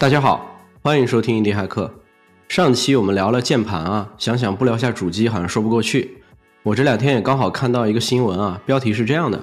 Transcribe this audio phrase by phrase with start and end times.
[0.00, 1.92] 大家好，欢迎收听印地骇客。
[2.48, 6.22] 上期我们聊了键盘啊，想想不聊下主机好像说不过去。
[6.62, 9.38] 我这两天也刚好看到一个新闻啊，标题是这样的：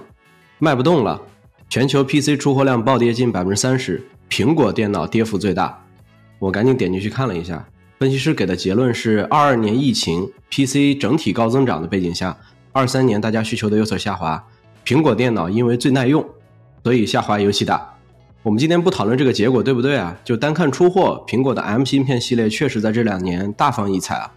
[0.57, 1.21] 卖不动了，
[1.69, 5.85] 全球 PC 出货量暴跌近百分之三十，苹果电脑跌幅最大。
[6.39, 7.63] 我赶紧点进去看了一下，
[7.99, 12.35] 分析师给的结论是：二二年疫情 PC 整体高增长的背景下，
[12.71, 14.43] 二三年大家需求都有所下滑，
[14.83, 16.27] 苹果电脑因为最耐用，
[16.83, 17.93] 所以下滑尤其大。
[18.47, 20.17] 我们今天不讨论这个结果对不对啊？
[20.23, 24.31] 就单看出货，苹果的 M 芯片系列确实在这两年大放异彩啊。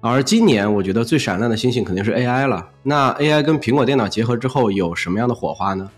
[0.00, 2.68] 而今年我觉得最闪亮的星星肯定是 AI 了。
[2.84, 5.90] 那 AI 跟苹果电脑结合之后有什么样的火花呢？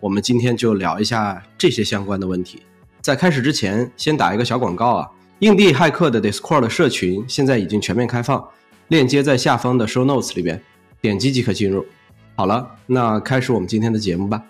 [0.00, 2.60] 我们今天就聊一下这些相关的问题。
[3.00, 5.08] 在开始之前，先打一个小广告啊！
[5.38, 8.44] 硬地骇客的 Discord 社群现在已经全面开放，
[8.88, 10.60] 链接在下方的 Show Notes 里边，
[11.00, 11.86] 点击即可进入。
[12.34, 14.42] 好了，那开始我们今天的节目吧。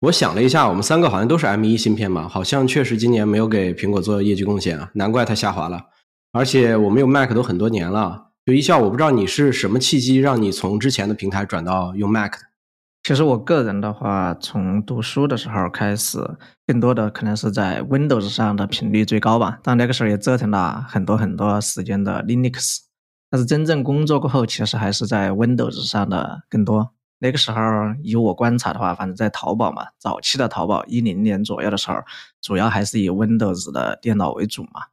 [0.00, 5.78] 我想了一下，我们三个好像都是 M1 芯片嘛，好像确实今年没有给苹果做业绩贡献啊，难怪它下滑了。
[6.32, 12.38] 而且我们用 Mac 都很多年了，就一笑，我不知道你是什么契机让你从之前的平台转到用 Mac 的。
[13.02, 16.18] 其实我个人的话，从读书的时候开始，
[16.66, 19.58] 更多的可能是在 Windows 上的频率最高吧。
[19.62, 22.78] 但那个时候也折腾了很多很多时间的 Linux，
[23.30, 26.92] 但是真正工作过后，其实还是在 Windows 上的更多。
[27.22, 27.60] 那个时候，
[28.02, 31.98] 以我观察的话，反正在淘宝嘛，早期的淘宝一零年左右的时候，
[32.40, 34.86] 主要还是以 Windows 的电脑为主嘛。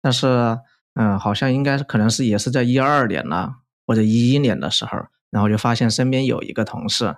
[0.00, 0.58] 但是，
[0.94, 7.16] 嗯，好像应该是可能是也是在一二年了，或者一一年的时候，然后就发现身边有一个同事，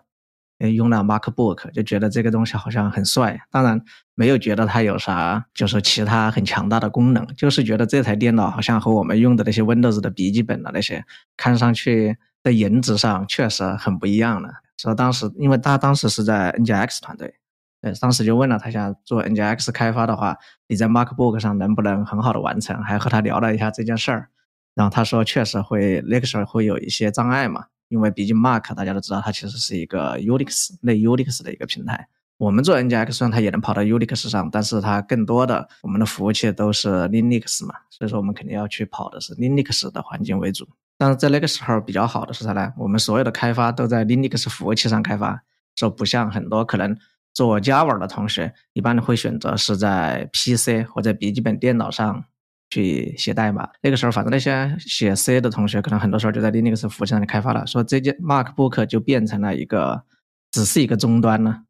[0.59, 3.41] 用了 MacBook，就觉得这个东西好像很帅。
[3.53, 3.81] 当然，
[4.17, 11.05] 没有觉得它有啥就是其他很强大的功能，就是觉得这台电脑好像和我们用的那些 Windows 的笔记本的那些
[11.37, 12.19] 看上去。
[12.43, 17.35] 在颜值上确实很不一样的，所以当时因为他当时是在 NGX 团队，
[17.83, 22.83] 对，当时就问了他想做 NGX 开发的话，你在 MacBook 上能不能很好的完成？
[22.83, 24.29] 还和他聊了一下这件事儿，
[24.75, 32.09] 然后他说确实会那个时候会有一些障碍嘛，因为毕竟 Mac 大家都知道它其实是一个 Unix 类 Unix 的一个平台，
[32.39, 40.67] 我们做 NGX 虽然它也能跑到 Unix 上，但是它更多的我们的服务器都是 Linux 嘛，所以说我们肯定要去跑的是 Linux 的环境为主。
[41.01, 42.75] 但是在那个时候比较好的是啥呢？
[42.77, 45.43] 我们所有的开发都在 Linux 服务器上开发，
[45.75, 46.95] 就不像很多可能
[47.33, 52.23] 做 Java 的同学，一般会选择是在 PC 或者笔记本电脑上
[52.69, 53.67] 去写代码。
[53.81, 57.67] 那个时候，反正那些写 C 的同学，可能很多时候就在 Linux 服务器上开发了。
[57.67, 60.05] 说这件 MacBook 就变成了一个
[60.51, 61.63] 只是一个终端了，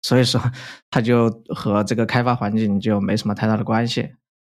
[0.00, 0.40] 所以说
[0.90, 4.00] 它就和这个开发环境就没什么太大的关系。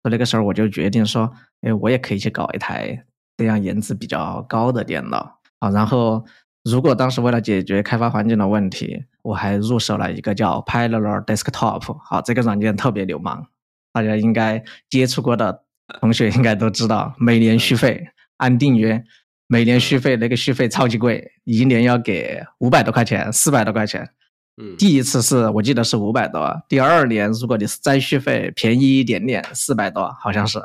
[0.04, 3.04] 所以那个时候我就决定说，哎，我也可以去搞一台。
[3.42, 5.40] 这样颜值比较高的电脑。
[5.60, 6.24] 啊，然后
[6.64, 13.46] 如果当时为了解决开发环境的问题，我还入手了一个叫 Parallel Desktop，好，这个软件特别流氓，
[13.94, 15.64] 大家应该接触过的
[16.00, 18.08] 同学应该都知道，每年续费
[18.38, 19.04] 按订阅，
[19.48, 24.10] 每年续费那个续费超级贵，一年要给五百多块钱，四百多块钱。
[24.62, 30.60] 嗯，第一次是我记得是五百多，第二年如果你是再续费，便宜一点点，四百多，好像是。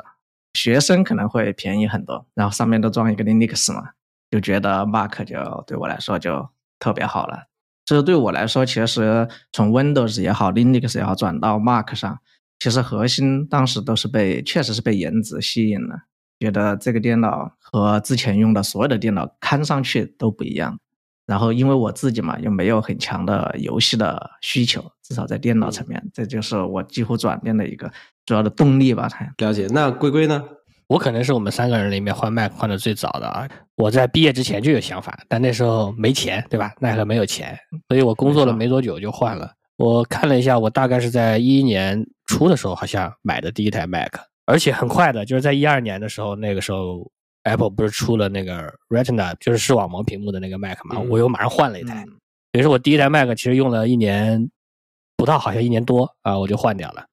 [0.57, 3.91] 学生可能会便宜很多，然后上面都装一个 Linux 嘛，
[4.31, 7.43] 就觉得 Mac 就对我来说就特别好了。
[7.85, 12.19] 这对我来说，其实从 Windows 也好，Linux 也好，转到 Mac 上，
[12.57, 15.95] 其实核心当时都是被，确实是被颜值吸引了，
[16.39, 20.79] 觉得这个电脑和之前用的所有的电脑看上去都不一样。
[21.27, 27.91] 然后因为我自己嘛，又没有很强的游戏的需求，至少在电脑层面，这就是我几乎转变的一个。
[28.27, 29.65] 主要的动力吧，他了解。
[29.71, 30.43] 那龟龟呢？
[30.87, 33.47] 我可能是我们三个人里面换 Mac 换的最早的啊。
[33.75, 36.71] 我在毕业之前就有想法，但那时候没钱，对吧？
[36.79, 37.57] 奈何没有钱，
[37.89, 39.51] 所以我工作了没多久就换了。
[39.77, 44.13] 我看了一下，我大概是在一一年初的时候，好像买的第一台 Mac，
[44.45, 47.09] 而且很快的，就是在一二年的时候，那个时候
[47.43, 52.05] Apple 不是出了那个 Retina，就是视网膜屏幕的那个 Mac 嘛，我又马上换了一台。
[52.53, 54.49] 于是我第一台 Mac 其实用了一年
[55.15, 57.05] 不到，好像一年多啊，我就换掉了。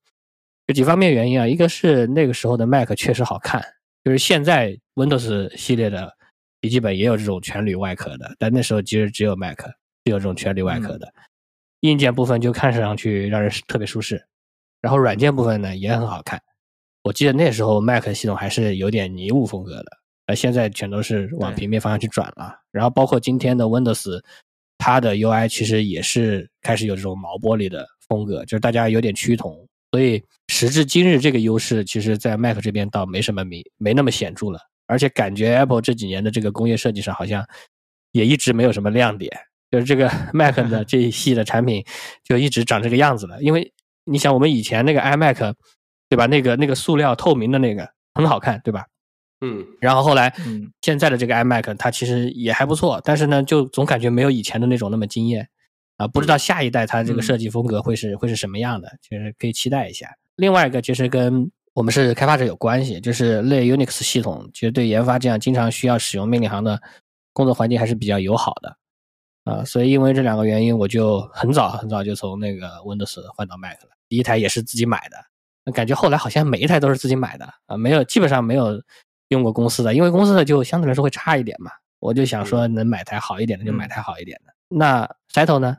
[0.67, 3.63] 有几方面原因啊，一个是那个时候的 Mac 确实好看，
[4.03, 6.11] 就是现在 Windows 系列的
[6.59, 9.59] 笔记本也有这种全铝外壳的，但那时候其实只有 Mac
[10.05, 11.13] 有这种全铝外壳的，
[11.81, 14.25] 硬件部分就看上去让人特别舒适，
[14.81, 16.41] 然后软件部分呢也很好看。
[17.03, 19.91] 我记得那时候 Mac 系统还是有点迷雾风格的，
[20.25, 22.55] 而现在全都是往平面方向去转了。
[22.71, 24.19] 然后包括今天的 Windows，
[24.79, 29.67] 它的 UI 其实也是开始有这种毛玻璃的风格，就是大家有点趋同。
[29.95, 34.59] 所以时至今日，这个优势其实，在 Mac 这边倒没什么明，没那么显著了。
[34.87, 37.47] 而且感觉 Apple 这几年的这个工业设计上，好像
[38.11, 39.31] 也一直没有什么亮点。
[39.71, 41.81] 就是这个 Mac 的这一系的产品，
[42.25, 43.41] 就一直长这个样子了。
[43.41, 43.71] 因为
[44.03, 45.53] 你想我们以前那个 iMac，
[46.09, 46.25] 对吧？
[46.25, 48.83] 那个那个塑料透明的那个很好看，对吧？
[49.39, 55.47] 嗯，然后后来嗯现在的这个 iMac 它其实也还不错，但是呢，就总感觉没有以前的那种那么惊艳
[55.97, 56.07] 啊。
[56.07, 60.15] 不知道下一代它这个嗯设计风格会是会是什么样的，其实可以期待一下。
[60.35, 66.81] 另外一个其实跟我们是开发者有关系，就是类 Unix 系统，其实对研发这样经常需要使用命令行的
[67.33, 68.77] 工作环境还是比较友好的
[69.43, 69.63] 啊。
[69.65, 73.89] 所以因为这两个原因，我就很早很早就从那个 Windows 换到 Mac 了。
[74.07, 78.81] 第一台也是自己买的，感觉后来好像每一台都是自己买的啊，没有基本上没有
[79.29, 81.71] 用过公司的，因为公司的就相对来说会差一点嘛。
[81.99, 84.53] 我就想说能买台好一点的就买台好一点的。
[84.67, 85.77] 那 Settle 呢？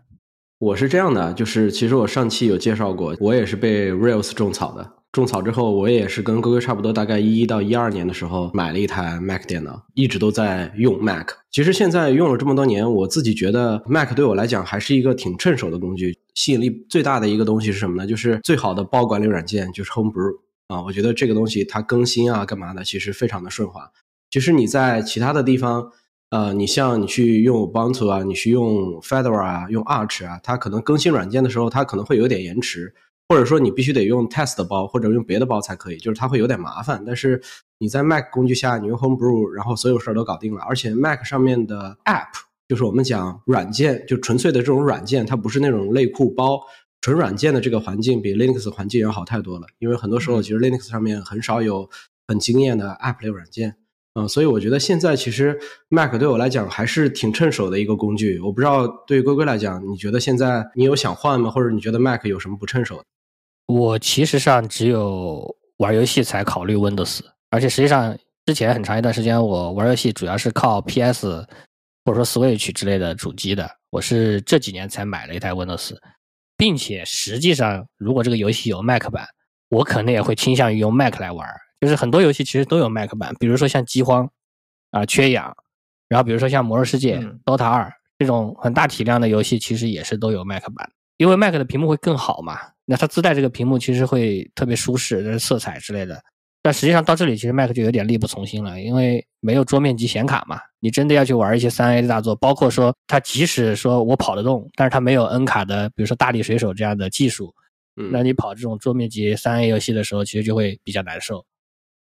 [0.58, 4.94] 我是这样的，就是其实我上期有介绍过，我也是被 Rails 种草的。
[5.12, 11.28] 种草之后，我也是跟哥哥差不多，大概一一到一二年的时候买了一台 Mac 电脑，一直都在用 Mac。
[11.50, 16.18] 其实现在用了这么多年，我自己觉得 Mac 对我来讲还是一个挺趁手的工具。
[16.34, 18.06] 吸引力最大的一个东西是什么呢？
[18.06, 20.38] 就是最好的包管理软件就是 Homebrew
[20.68, 23.90] 啊，我觉得这个东西它更新啊干嘛的，其实非常的顺滑。
[24.30, 25.90] 其实你在其他的地方，
[26.36, 32.92] 呃，你像你去用 Ubuntu 啊，你去用 Fedora 啊，用 Arch 啊，它可能更新软件的时候，它可能会有点延迟，
[33.26, 37.02] 或者说你必须得用 test 包或者用别的包才可以，就是它会有点麻烦。
[37.06, 37.40] 但是
[37.78, 42.28] 你在 Mac 工具下，你用 Homebrew，然后所有事儿都搞定了，而且 Mac 上面的 App，
[42.68, 46.60] 就是我们讲软件，就纯粹的这种软件，它不是那种类库包。
[47.00, 51.88] 纯软件的这个环境比 Linux 环境要好太多了，因为很多时候其实 Linux 上面很少有
[52.28, 53.76] 很惊艳的 App 类软件。
[54.18, 55.58] 嗯，所以我觉得现在其实
[55.90, 58.38] Mac 对我来讲还是挺趁手的一个工具。
[58.40, 61.50] 我不知道对于龟龟来讲，你觉得现在你有想换吗？
[61.50, 63.04] 或者你觉得 Mac 有什么不趁手的？
[63.66, 67.20] 我其实上只有玩游戏才考虑 Windows，
[67.50, 68.16] 而且实际上
[68.46, 71.46] 之前很长一段时间我玩游戏主要是靠 PS
[72.06, 73.68] 或者说 Switch 之类的主机的。
[73.90, 75.94] 我是这几年才买了一台 Windows，
[76.56, 79.26] 并且实际上如果这个游戏有 Mac 版，
[79.68, 81.46] 我可能也会倾向于用 Mac 来玩。
[81.80, 84.30] 就是很多游戏其实都有 Mac 版，比如说像饥荒
[84.90, 85.56] 啊、缺氧，
[86.08, 90.90] 然后比如说像魔兽世界、嗯 DOTA 二这种很大体量的游戏，其实也是都有 Mac 版。
[91.18, 96.22] 因为 Mac 的屏幕会更好嘛，那它自带这个屏幕其实会特别舒适，色彩之类的。
[96.62, 100.58] 但实际上到这里，其实 Mac 就有点力不从心了，因为没有桌面级显卡嘛。
[100.80, 107.54] 你真的要去玩一些三 A 的大作，包括说它即使说我跑得动，但是它没有 N 卡的，比如说大力水手这样的技术，
[107.96, 111.44] 嗯，那你跑这种桌面级三 A 游戏的时候，其实就会比较难受。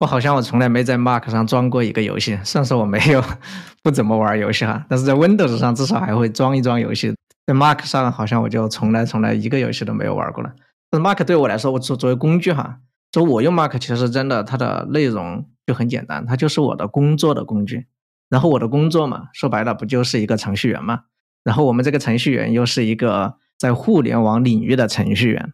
[0.02, 3.22] 我好像我从来没在 Mac 上装过一个游戏，虽然说我没有
[3.84, 7.14] 不怎么玩游戏哈，但是在 Windows 上至少还会装一装游戏。
[7.46, 10.50] 在 Mac 上好像我就从来从来一个游戏都没有玩过了。
[10.90, 12.78] 但是 Mac 对我来说，我作作为工具哈，
[13.12, 17.86] 就我用 Mac 其实真的它的内容就很简单，它就是我的工作的工具。
[18.28, 21.02] 然后我的工作嘛，说白了不就是一个程序员嘛？
[21.44, 25.52] 然后我们这个程序员又是一个在互联网领域的程序员。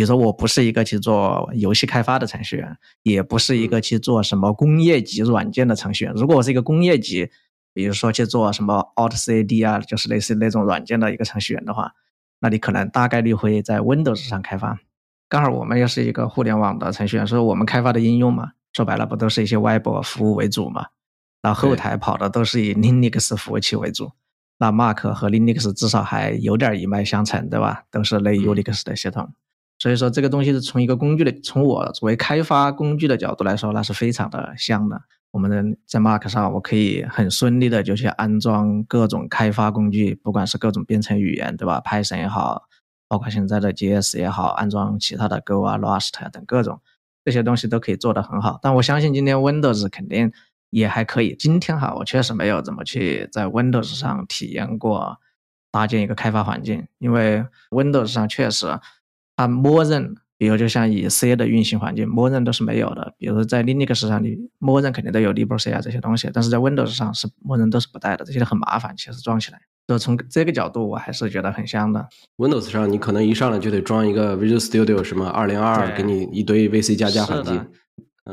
[0.00, 6.14] 比如说，我不是一个去做游戏开发的程序员，也不是一个去做什么工业级软件的程序员。
[6.14, 7.28] 如果我是一个工业级，
[7.74, 11.92] 比如说去做什么 AutoCAD 啊，就是类似那种软件的一个程序员的话，
[12.40, 14.78] 那你可能大概率会在 Windows 上开发。
[15.28, 20.86] 刚好我们又是一个互联网的程序员，所以我们开发的应用嘛，说白了不都是一些 Web 服务为主嘛？
[21.42, 24.12] 然后后台跑的都是以 Linux 服务器为主。
[24.58, 27.84] 那 Mac 和 Linux 至少还有点一脉相承，对吧？
[27.90, 29.30] 都是类 Unix 的系统。
[29.80, 35.02] 所以说这个东西是从一个工具的，从我作为开发工具的角度来说，那是非常的香的。
[35.30, 42.64] 我们在 Mac 上，我可以很顺利的就去安装各种开发工具，不管是各种编程语言，对吧？Python 也好，
[43.08, 46.82] 包括现在的 JS 也好，安装其他的 Go 啊、Rust 啊等各种
[47.24, 48.58] 这些东西都可以做得很好。
[48.60, 50.30] 但我相信今天 Windows 肯定
[50.68, 51.34] 也还可以。
[51.38, 55.16] 今天哈，我确实没有怎么去在 Windows 上体验过
[55.70, 58.78] 搭建一个开发环境，因为 Windows 上确实。
[59.40, 63.14] 它默认，比如就像以 C 的运行环境，默认都是没有的。
[63.16, 69.58] 比如在 Linux 上，你默认肯定都有 libc 啊这些东西，但是在 Windows 上是默认都是不带的，这些很麻烦，其实装起来。
[69.88, 72.06] 就从这个角度，我还是觉得很香的。
[72.36, 77.66] Windows 上你可能一上来就得装一个 Visual Studio 什么二零二二，给你一堆 VC 加加环境。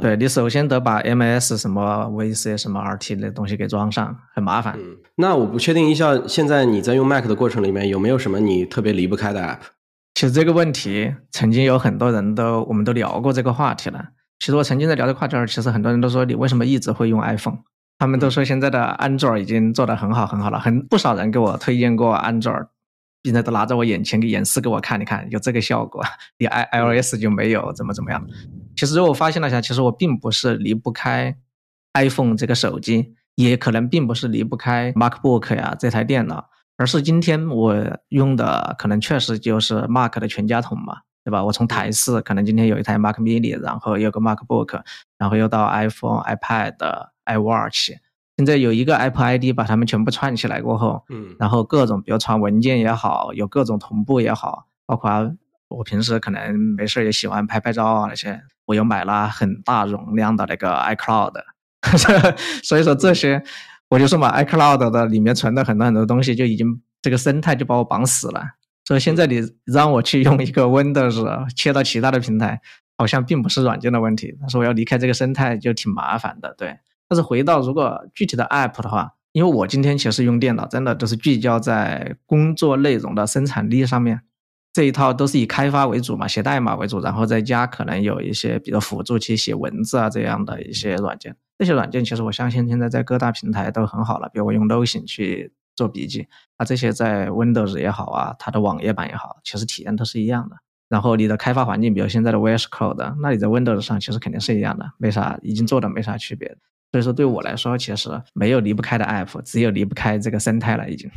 [0.02, 4.76] 对你首先得把 MS 什么 VC 什么 RT 那东西给装上，很麻烦。
[4.78, 9.60] 嗯，那我不确定一下，现在你在用 Mac 的过程里面有没有什么你特别离不开的 App？
[10.18, 14.04] 其实这个问题，曾经有很多人都我们都聊过这个话题了。
[14.40, 17.60] 其实我曾经在聊这个话题时，其实很多人都说你为什么一直会用 iPhone？
[18.00, 22.66] 他们都说现在的 Android 已经做得很好很好了，很不少人给我推荐过 Android，
[23.22, 26.04] 并且都拿在我眼前给演示给我看，你看有这个效果，
[26.40, 28.26] 你 i iOS 就没有怎么怎么样。
[28.76, 31.36] 其实我发现了一下，其实我并不是离不开
[31.94, 36.50] iPhone 这个手机，也可能并不是离不开 MacBook 呀这台电脑。
[36.78, 37.76] 而是今天我
[38.10, 41.44] 用的可能确实就是 Mac 的全家桶嘛，对吧？
[41.44, 44.82] 我从台式可能今天有一台 Mac Mini，然后有个 MacBook，
[45.18, 46.76] 然后又到 iPhone、iPad、
[47.26, 47.96] iWatch，
[48.38, 51.36] 现在有一个 Apple ID 把它们全部串起来过后，嗯。
[51.40, 55.10] 然后各种比如传文件也好，有各种同步也好，包括
[55.70, 61.34] 我平时可能没事儿也喜欢拍拍照啊那些，我又买了很大容量的那个 iCloud，
[62.64, 63.44] 所以说这些
[63.90, 68.44] 我就说嘛，iCloud 的里面存的很多很多东西就已经这个生态就把我绑死了。
[68.84, 72.62] 所以现在你让我去用一个 Windows 切到其他的平台，
[72.98, 76.78] 好像并不是软件的问题，但是我要离开这个生态就挺麻烦的，对。
[77.10, 84.22] 但是回到如果具体的 App 的话，因为我今天其实用电脑真的都是聚焦在工作内容的生产力上面，
[84.74, 91.36] 这一套都是以开发为主嘛，写代码为主，然后再加可能有一些比如辅助去写文字啊这样的一些软件。
[91.58, 100.56] 这些软件其实我相信现在在各大平台都很好了，比如我用 Notion 去做笔记，啊这些在 Windows 也好啊，它的网页版也好，其实体验都是一样的。
[100.88, 106.56] 然后你的开发环境，比如现在的 VS Code，那你在 Windows 上其实肯定是一样的，没啥，已经做的没啥区别。
[106.94, 111.12] 所以说对我来说，其实没有离不开的 App，只有离不开这个生态了，已经。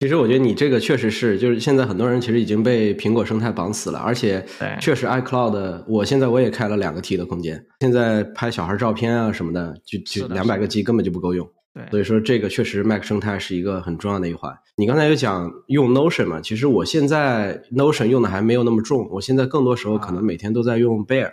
[0.00, 4.42] 其实我觉得你这个确实是，就是现在很多人其实已经被苹果生态绑死了，而且
[4.80, 11.46] 确实 iCloud，我现在我也开了两个 T 的空间，现在拍小孩照片啊什么的，就就两百个 G 根本就不够用。
[11.74, 14.52] 对，所以说这个确实 Mac 生态是一个很重要的一环。
[14.76, 16.40] 你刚才有讲用 Notion 嘛？
[16.40, 21.30] 其实我现在 Notion 用的还没有那么重，我现在更多时候可能每天都在用 Bear，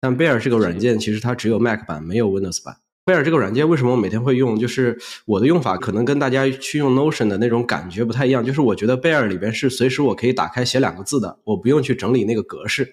[0.00, 2.76] 但 Bear 这个软件其实它只有 Mac 版，没有 Windows 版。
[3.06, 4.58] Bear 这个软件为什么我每天会用？
[4.58, 12.88] 就是我的用法可能跟大家去用 Notion 的那种感觉不太一样，就是我觉得 Bear 里边是随时我可以打开写两个字的，我不用去整理那个格式。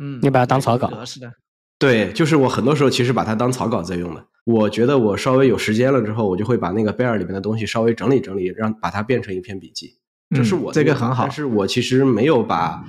[0.00, 1.30] 嗯，你把它当草稿格式的，
[1.78, 4.24] 对，就是我很多时候其实把它当草稿在用的。
[4.44, 9.98] 我觉得我稍微有时间了之后，我就会把那个 Bear 里面的东西稍微整理整理，让把它变成一篇笔记。
[10.34, 12.82] 这是嗯我这个很好但是我其实没有把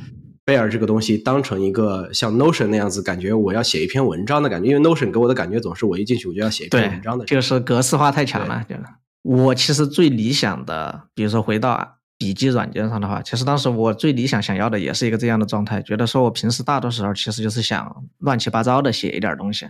[0.45, 4.69] Bear 这个东西当成一个像 Notion 那样子，感觉我要写一篇文章的感觉。
[4.69, 8.65] 因为 Notion 给我的感觉总是我一进去我就要写一篇文章的，就是格式化太强了。
[8.67, 8.81] 就是
[9.21, 19.65] 我其实最理想的，比如说回到笔记软件上的话，其实当时我最理想想要的也是一个这样的状态，觉得说我平时大多时候其实就是想乱七八糟的写一点东西，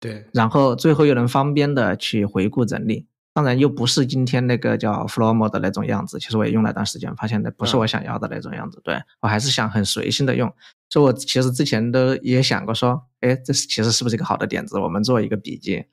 [0.00, 3.06] 对然后最后又能方便的去回顾整理。
[3.36, 8.80] 当然又不是今天那个叫 Flomo 的那种样子，其实我也用了一段时间，发现那不是我想要的那种样子。
[8.82, 10.50] 对我还是想很随性的用，
[10.88, 14.78] 所以我其实之前都也想过说，哎，这是其实是不是一个好的点子？
[14.78, 15.84] 我们做一个笔记，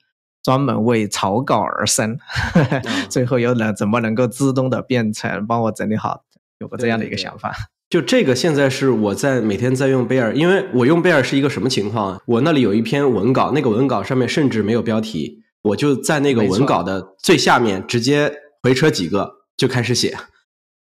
[0.42, 2.16] 专门为草稿而生，
[3.10, 6.24] 最后又能怎么能够自动的变成帮我整理好？
[6.60, 7.54] 有过这样的一个想法。
[7.90, 12.20] 就这个现在是我在每天在用 Bear，因为我用 Bear 是一个什么情况啊？
[12.24, 20.16] 我那里有一篇文稿，那个文稿上面甚至没有标题，我就在那个文稿的最下面直接回车几个就开始写，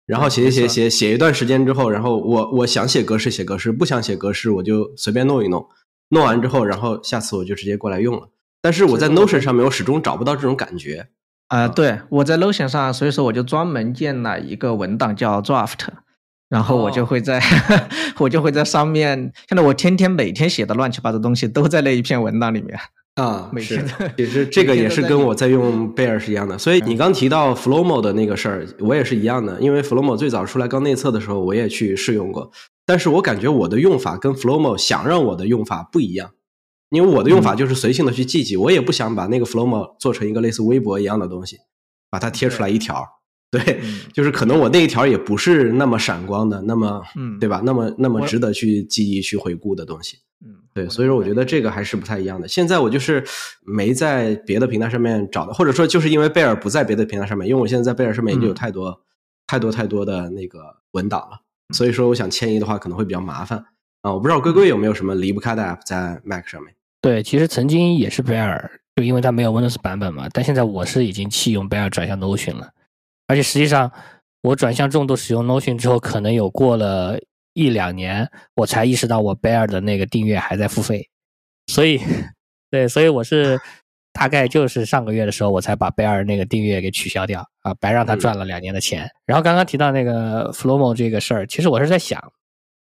[0.04, 5.66] 然后写写写写写一段时间之后，然后我我想写格式写格式，不想写格式我就随便弄一弄，
[6.08, 8.28] 弄完之后，然后下次我就直接过来用了。
[8.60, 11.08] 但是我在 Notion 上面我始终找不到这种感觉。
[11.48, 15.86] 呃，对，我在 Notion 上，所以说我就专门建了一个文档叫 Draft，
[16.48, 17.40] 然后我就哦会在、
[18.18, 22.78] 我就会在上面，现在我天天每天写的乱七八糟东西都在那一篇文档里面。
[23.14, 26.58] 啊，是每天都，其实 这个也是跟我在用 Bear 是一样的。
[26.58, 29.60] 所以嗯你刚提到 Flomo 的那个事儿，我也是一样的。
[29.60, 32.50] 因为 Flomo 最早出来刚内测的时候，我也去试用过，
[32.84, 36.30] 但是我感觉我的用法跟 Flomo 想让我的用法不一样。
[36.90, 41.58] 因为我的用嗯法就是随性的去记记，我也不想把那个 Flomo 做成一个类似微博一样的东西，
[42.10, 43.04] 把它贴出来一条。
[43.58, 47.62] 对，嗯就是可能我那一条也不是那么闪光的，那么嗯对吧？
[47.64, 50.18] 那么那么值得去记忆、去回顾的东西。
[50.44, 52.48] 嗯，对，所以说我觉得这个还是不太一样的。
[52.48, 53.24] 现在我就是
[53.64, 59.00] 没在别的平台上面找的，或者说就是因为贝尔不在别的平台上面，因为我现在在贝尔上面已经有嗯太多、
[59.46, 60.58] 太多太多的那个
[60.92, 61.38] 文档了，
[61.74, 63.64] 所以说我想迁移的话可能会比较麻烦
[64.02, 64.12] 啊。
[64.12, 66.74] 我不知道龟龟有没有什么离不开的 app 在 Mac 上面？
[67.00, 72.70] 对，其实曾经也是 Bear，就因为它没有 Windows 版本嘛，但现在我是已经弃用 Bear 转向 Notion 了，
[73.26, 73.90] 而且实际上
[74.42, 77.18] 我转向重度使用 Notion 之后，可能有过了
[77.54, 81.08] 一两年，我才意识到我 Bear 的那个订阅还在付费，
[81.66, 82.00] 所以
[82.70, 83.58] 对，所以我是
[84.12, 89.08] 大概就是上个月的时候，我才把 Bear 那个订阅给取消掉啊，白让他嗯赚了两年的钱。
[89.24, 92.32] 然后刚刚提到那个 Flomo 这个事儿，其实我是在想，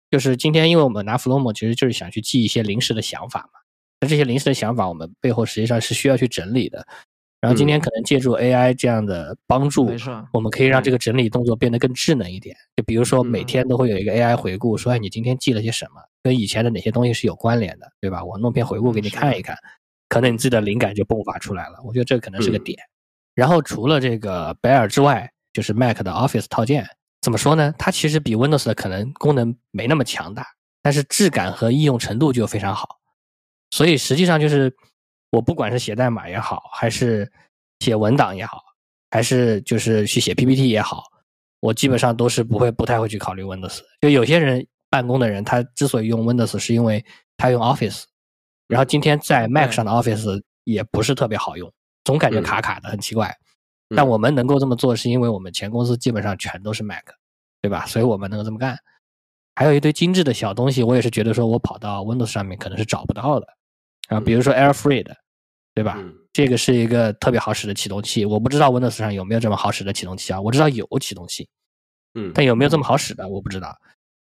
[0.09, 3.59] 就是今天因为我们拿 Flomo 其实就是想去记一些临时的想法嘛。
[4.01, 6.87] 那这些临时的想法，我们背后实际上是需要去整理的。
[7.41, 12.55] 然后今天可能借助 AI 这样的帮助，没错我们可以让这个整理动作变得更智能一点。
[12.75, 18.23] 就比如说每嗯天都会有一个 AI 回顾，说哎你今天记了些什么，跟以前的哪些东西是有关联的，对吧？
[18.23, 19.55] 我弄篇回顾给你看一看，
[20.09, 21.79] 可能你自己的灵感就迸发出来了。
[21.85, 22.77] 我觉得这可能是个嗯点。
[23.35, 26.85] 然后除了这个 Bear 之外，就是 Mac 的 Office 套件，
[27.21, 27.73] 怎么说呢？
[27.77, 30.45] 它其实比 Windows 的可能功能没那么强大。
[30.81, 32.99] 但是质感和易用程度就非常好。
[33.71, 34.73] 所以实际上就是，
[35.31, 37.31] 我不管是写代码也好，还是
[37.79, 38.61] 写文档也好，
[39.11, 41.03] 还是就是去写 PPT 也好，
[41.59, 43.79] 我基本上都是不会不太会去考虑 Windows。
[44.01, 47.03] 就有些人办公的人，他之所以用 Windows，是因为
[47.37, 48.03] 他用 Office，
[48.67, 51.71] 然后今天在 Mac 上的 Office 也不是特别好用，
[52.03, 53.35] 总感觉卡卡的，很奇怪。
[53.95, 57.05] 但我们能够这么做，是因为我们前公司基本上全都是 Mac，
[57.61, 57.85] 对吧？
[57.85, 58.77] 所以我们能够这么干。
[59.55, 63.47] 还有一堆精致的小东西，我也是觉得说我跑到 Windows 上面可能是找不到的
[64.09, 65.15] 啊，比如说 AirFree 的，
[65.73, 65.97] 对吧？
[66.33, 70.39] 这个是一个特别好使的启动器，我不知道 Windows 上有没有这么好使的启动器啊？
[70.39, 71.47] 我知道有启动器，
[72.15, 73.75] 嗯，但有没有这么好使的我不知道。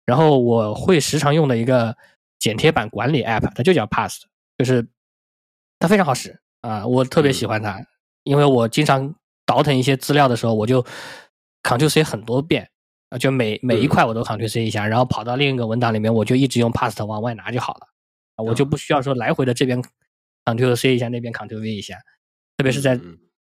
[0.06, 1.96] 然后我会时常用的一个
[2.40, 4.24] 剪贴板管理 App，它就叫 Past，
[4.58, 4.88] 就是
[5.80, 7.82] 它非常好使啊，我特别喜欢它，
[8.24, 9.16] 因为我经常。
[9.48, 10.86] 倒腾一些资料的时候，我就
[11.64, 12.70] Ctrl C 很多遍
[13.08, 17.88] 啊，就每每一块我都 Ctrl C 一下，然后跑到另一个文档里面，我就一直用 Past 往外拿就好了啊，
[18.38, 19.82] 我就不需要说来回的这边
[20.46, 21.96] Ctrl C 一下，那边 Ctrl V 一下，
[22.58, 23.00] 特别是在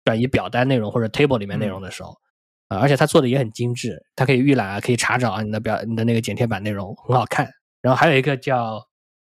[0.05, 2.17] 转移表单内容或者 Table 里面内容的时候
[2.69, 7.49] 啊，而且它做的也很精致，它可以预览啊，可以查找啊，你的表你的那个剪贴板内容很好看。
[7.83, 8.85] 然后还有一个叫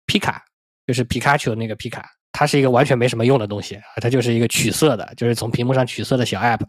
[0.05, 0.43] 皮卡，
[0.86, 2.05] 就是皮卡丘那个皮卡。
[2.34, 6.65] 它是一个完全没什么用的东西，它就是一个取色的，就是从屏幕上取色的小 app，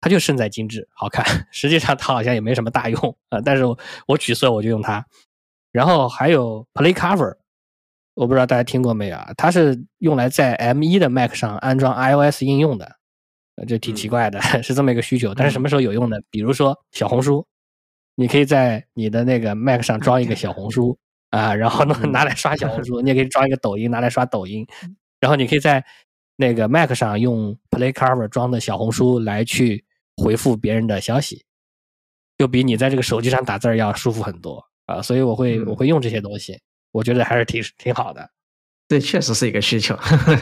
[0.00, 1.24] 它就胜在精致好看。
[1.52, 3.64] 实际上它好像也没什么大用啊，但是
[4.06, 5.04] 我取色我就用它。
[5.72, 7.36] 然后还有 Play Cover，
[8.14, 9.32] 我不知道大家听过没有啊？
[9.36, 12.96] 它是用来在 M1 的 Mac 上安装 iOS 应用的，
[13.66, 15.34] 这挺奇怪的， 是这么一个需求。
[15.34, 16.16] 但是什么时候有用呢？
[16.30, 17.46] 比如说小红书，
[18.14, 20.98] 你可以在你的那个 Mac 上装一个小红书。
[21.30, 24.64] 啊，然后呢，拿来刷小红书，你也可以装一个抖音，拿来刷抖音。
[25.18, 25.84] 然后你可以在
[26.36, 29.84] 那个 Mac 上用 Play Cover 装的小红书来去
[30.16, 31.42] 回复别人的消息，
[32.38, 35.02] 就比你在这个手机上打字要舒服很多啊。
[35.02, 36.60] 所以我会我会用这些东西，
[36.94, 38.30] 我觉得还是挺挺好的。
[38.88, 39.94] 这确实是一个需求。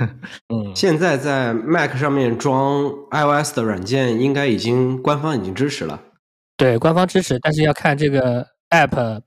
[0.55, 6.01] 嗯，现在在 Mac 上面装 iOS 的软件，应该已经官方已经支持了。
[6.57, 9.23] 对，官方支持，但是要看这个 App。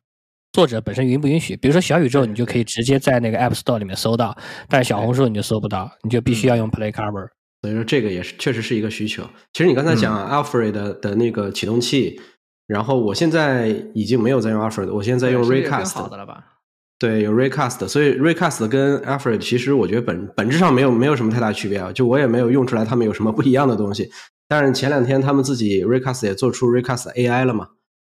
[0.53, 1.53] 作者本身允不允许？
[1.57, 4.33] 比如说小宇宙，你就可以直接在那个 App Store 里面搜到，
[4.69, 7.27] 但是小红书你就搜不到，你就必须要用 Play Cover。
[7.61, 9.21] 所以说这个也是确实是一个需求。
[9.51, 12.21] 其实你刚才讲 Alfred 的的那个启动器，
[12.67, 15.93] 然后我现在已经没有在用 Alfred，我现在用 Recast。
[15.95, 16.41] 好的了吧？
[17.05, 24.09] 对，有 Recast，所以 Recast 跟 Alfred 其实我觉得本本质上没有没有什么太大区别啊，就我也没有用出来他们有什么不一样的东西。
[24.47, 27.69] 但是前两天他们自己 Recast 也做出 Recast AI 了嘛？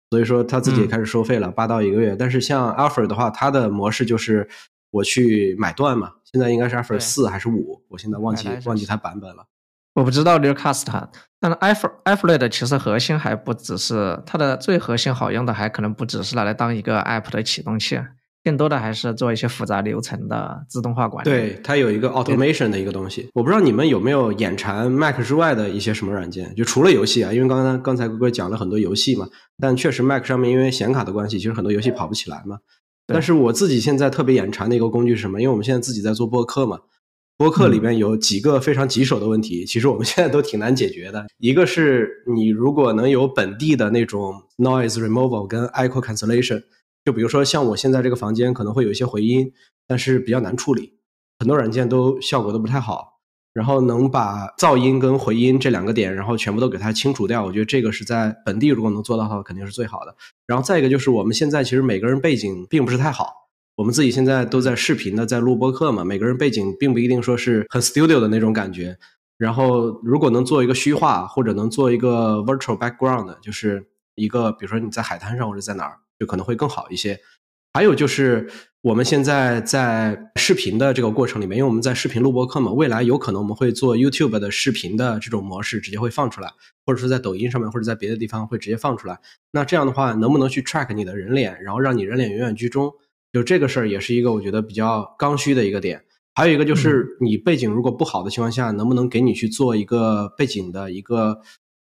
[0.08, 2.16] 所以说他自己也开始收费了，八到一个月。
[2.18, 4.48] 但是像 Alfred 的话，它的模式就是
[4.90, 6.12] 我去买断嘛。
[6.32, 7.82] 现在应该是 Alfred 四还是五？
[7.88, 9.44] 我现在忘记忘记它版本了。
[9.96, 18.00] 我不知道 Recast 它，但是 Alfred Alfred 其实核心还不只是它的最核心好用的，还可能不只是拿来当一个 App 的启动器。
[18.48, 21.28] 更多的还是做一些复杂流程的自动化管理。
[21.28, 23.28] 对，它有一个 automation 的一个东西。
[23.34, 26.54] 我不知道你们有没有眼馋 Mac 之外的一些什么软件？
[26.54, 29.28] 就除了游戏啊，因为刚刚刚才哥哥讲了很多游戏嘛。
[29.58, 32.56] 但确实 Mac 上面因为显卡的关系，其实很多游戏跑不起来嘛。
[33.06, 35.42] 但是我自己现在特别眼馋的一个工具是什么？
[35.42, 36.78] 因为我们现在自己在做播客嘛，
[37.36, 41.26] 播客里面有几个非常棘手的问题，其实我们现在都挺难解决的。
[41.36, 46.62] 一个是你如果能有本地的那种 noise removal 跟 echo cancellation。
[47.08, 49.50] 就比如说，像我现在这个房间可能会有一些回音，
[49.86, 50.92] 但是比较难处理，
[51.38, 53.18] 很多软件都效果都不太好。
[53.54, 60.14] 然后能把噪音跟回音这两个点，然后全部都给它清除掉，我觉得这个是在本地如果能做到的话，肯定是最好的。
[60.46, 63.32] 然后再一个就是我们现在其实每个人背景并不是太好，
[63.76, 68.98] 我们自己现在都在视频的在录播课嘛，每个人背景并不一定说是很 studio 的那种感觉。
[69.38, 75.96] 然后如果能做一个虚化，或者能做一个 virtual background，就是一个比如说你在海滩上或者在哪儿。
[76.18, 77.20] 就可能会更好一些。
[77.74, 78.50] 还有就是
[78.80, 86.50] 我们现在在视频的这个过程里面，因为我们在视频录播课嘛，未来有可能我们会做 YouTube 的视频的这种模式，直接会放出来，
[86.86, 89.18] 或者说在抖音上面或者在别的地方会直接放出来。
[89.52, 92.90] 那这样的话，能不能去 track 你的人脸，然后让你人脸永远居中？
[93.32, 96.02] 就这个事儿也是一个我觉得比较刚需的一个点。
[96.34, 101.42] 还有一个就是你背景如果不好的情况下，能不能给你去做一个背景的一个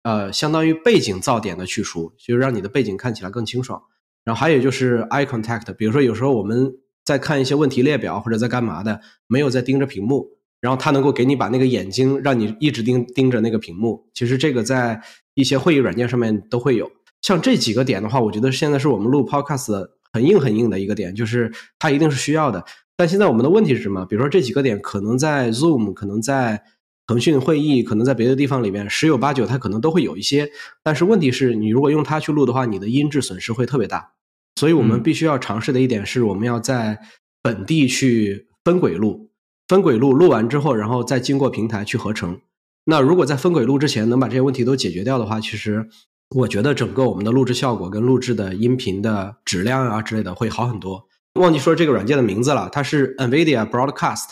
[0.03, 3.81] 呃，相当于背景噪点的去除，就是让你的背景看起来更清爽。
[4.29, 6.71] 然后还有就是 eye contact，比如说有时候我们
[7.03, 10.29] 在看一些问题列表或者在干嘛的，没有在盯着屏幕，
[10.61, 14.07] 然后它能够给你把那个眼睛让你一直盯盯着那个屏幕。
[14.13, 15.01] 其实这个在
[15.33, 16.91] 一些会议软件上面都会有。
[17.23, 22.63] 像这几个点的话，我觉得现在是我们录 podcast 很硬很硬的一个点，就是它一定是需要的。
[22.99, 24.05] 但现在我们的问题是什么？
[24.05, 26.63] 比如说这几个点可能在 Zoom，可能在
[27.07, 30.51] 腾讯会议，可能在别的地方里面十有八九它可能都会有一些。
[30.83, 34.13] 但是问题是你如果用它去录的话，你的音质损失会特别大。
[34.59, 36.99] 所以我们必须要尝试的一点是，我们要在
[37.41, 39.31] 本地去分轨录，
[39.69, 42.41] 分轨录录完之后，然后再经过平台去合成。
[42.87, 45.89] 那如果在分轨录之前能把这些问题都解决掉的话，其实
[46.35, 51.07] 我觉得整个我们的录制效果跟录制的音频的质量啊之类的会好很多。
[51.35, 54.31] 忘记说这个软件的名字了，它是 NVIDIA Broadcast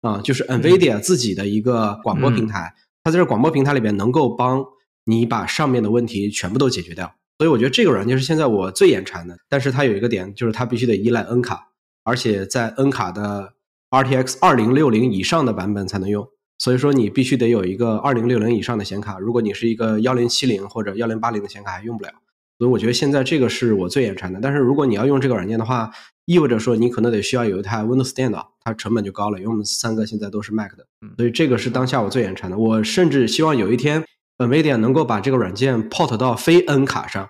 [0.00, 2.74] 啊，就是 NVIDIA 自己的一个广播平台。
[3.04, 4.64] 它在这广播平台里边能够帮
[5.04, 7.12] 你把上面的问题全部都解决掉。
[7.38, 11.68] 所以我觉得这个软件是现在我最眼馋的，但是它有一个点，就是它必须得依赖 N 卡，
[12.02, 13.52] 而且在 N 卡的
[13.90, 16.26] RTX 二零六零以上的版本才能用。
[16.58, 22.10] 所以说你必须得有一个二零六零以上的显卡，如果你是一个幺零七零或者幺零八零的显卡还用不了。
[22.58, 24.40] 所以我觉得现在这个是我最眼馋的。
[24.42, 25.90] 但是如果你要用这个软件的话，
[26.24, 30.86] 意味着说你可能得需要有一台 Windows 电脑，它成本就高了，因为我们三个现在都是 Mac 的，
[31.18, 32.56] 所以这个是当下我最眼馋的。
[32.56, 34.02] 我甚至希望有一天
[34.38, 37.28] NVIDIA 能够把这个软件 port 到非 N 卡上。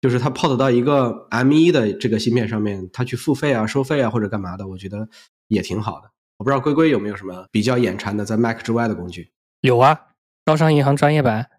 [0.00, 5.08] 就是它 port 到一个 M1 的这个芯片上面，它去付费啊、收费啊或者干嘛的，我觉得
[5.48, 6.08] 也挺好的。
[6.36, 9.32] 我不知道龟龟有没有什么比较眼馋的在 Mac 之外的工具？
[9.62, 9.98] 有啊，
[10.46, 11.48] 招商银行专业版。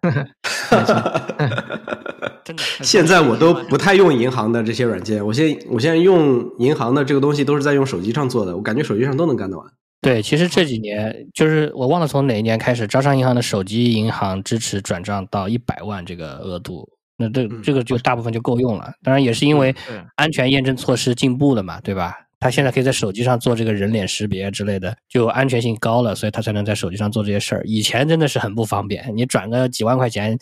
[2.42, 5.22] 真的，现在我都不太用银行的这些软件。
[5.26, 9.70] 我现我现在用银行的这个东西都是在用手机上做的，我感觉手机上都能干得完。
[10.02, 16.88] 对，其实这几年就是我忘了从哪一年开始，招商银行的手机银行支持转账到一百万这个额度。
[17.18, 19.74] 那这这个就大部分就够用了，当然也是因为
[20.16, 22.16] 安全验证措施进步了嘛，对吧？
[22.38, 27.62] 他现在可以在手机上做这个人脸识别之类的，就安全性高了，所以他才能在手机上做这些事儿。
[27.66, 30.38] 以前真的是很不方便，你转个几万块钱，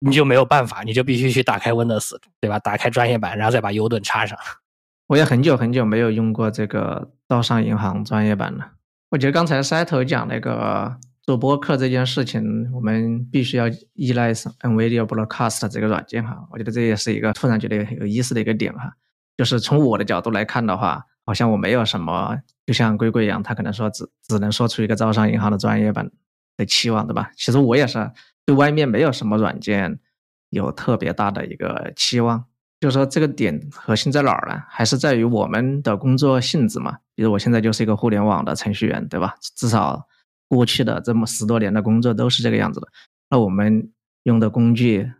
[0.00, 2.10] 你就没有办法，你就必须去打开 Windows，
[2.42, 2.58] 对吧？
[2.58, 4.38] 打开专业版，然后再把 U 盾插上。
[5.08, 8.72] 我也很久很久没有用过这个招商银行专业版了。
[9.10, 10.96] 我觉得刚才塞头讲那个。
[11.28, 16.48] 做播客这件事情，我们必须要依赖 NVIDIA Broadcast 这个软件哈。
[16.50, 18.90] 我觉得这也是一个突然觉得很有意思的一个点哈。
[19.36, 26.10] 就是从我的角度来看的话，好像我没有什么，就像龟龟一样，他可能说只只能说出一个招商银行的专业版
[26.56, 27.30] 的期望，对吧？
[27.36, 28.10] 其实我也是
[28.46, 30.00] 对外面没有什么软件
[30.48, 32.46] 有特别大的一个期望。
[32.80, 34.62] 就是说这个点核心在哪儿呢？
[34.68, 36.98] 还是在于我们的工作性质嘛。
[37.14, 39.34] 比如我现在就是一个互联网的程序员，对吧？
[39.56, 40.06] 至少。
[40.50, 42.88] 过去的这么十多年的工作都是这个样子的，
[43.28, 43.90] 那我们
[44.22, 45.12] 用的工具，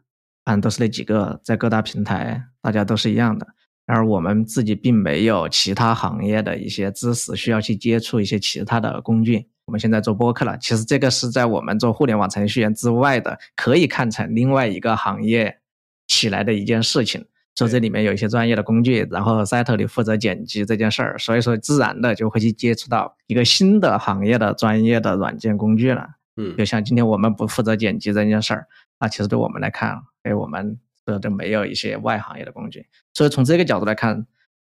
[0.44, 3.47] 嗯，都是那几个，在各大平台大家都是一样的。
[3.85, 9.47] 而我们自己并没有其他行业的一些知识需要去接触一些其他的工具。
[9.66, 15.59] 我们现在做播客了，其实这个是在我们做互联网程序员之外的，可以看成另外一个行业
[16.07, 17.27] 起来的一件事情。
[17.59, 26.07] 说这里面有一些专业的工具，然后 Set 里负责剪辑这件事儿，所以说自然的就会去接触到一个新的行业的专业的软件工具了。
[26.37, 28.68] 嗯，就像今天我们不负责剪辑这件事儿，
[29.01, 32.87] 那其实对我们来看，哎，我们这都没有一些外行业的工具。
[33.12, 34.25] 所以从这个角度来看，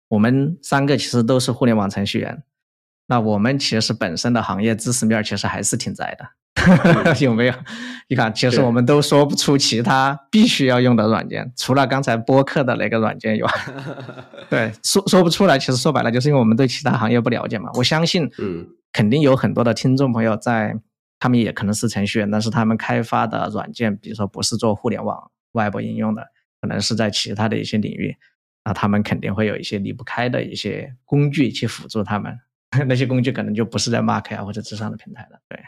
[0.09, 2.43] 我们三个其实都是互联网程序员，
[3.07, 6.29] 那我们其实本身的行业知识面其实还是挺窄的。
[7.19, 7.53] 有没有？
[8.07, 13.51] 你看，其实我们都说不出其他必须要用的软件，除了刚才播客的那个软件以外，
[14.49, 15.57] 对，说说不出来。
[15.57, 17.69] 其实说白了，就是因为我们对其他行业不了解嘛。
[17.73, 20.75] 我相信，嗯，肯定有很多的听众朋友在，
[21.19, 26.23] 他们也可能是程序员，但是他们开发的软件，比如说不是做互联网外部应用的，
[26.61, 28.15] 可能是在其他的一些领域，
[28.63, 32.37] 那他们肯定会有一些离不开的一些工具去辅助他们。
[32.87, 35.59] 那些工具可能就不是在 Mark 啊或者之上的平台了，对。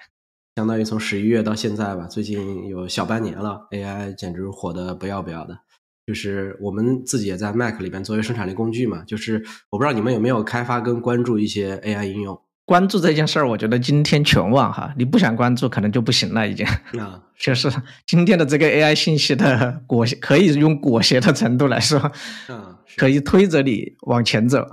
[0.55, 5.59] 相当于从十一月到现在吧，最近有小半年了，AI 简直火的不要不要的。
[6.07, 12.39] 就是我们自己也在 Mac 里边作为生产力工具嘛，就是我不知道你们有没有开发跟关注一些 AI 应用。
[12.63, 16.65] 关注这件事儿，我觉得今天全网哈，你不想关注可能就不行了，已经。
[16.65, 17.69] 啊， 就是
[18.07, 21.99] 今天的这个 AI 信息的裹可以用裹挟的程度来说，
[22.47, 24.65] 嗯，可以推着你往前走。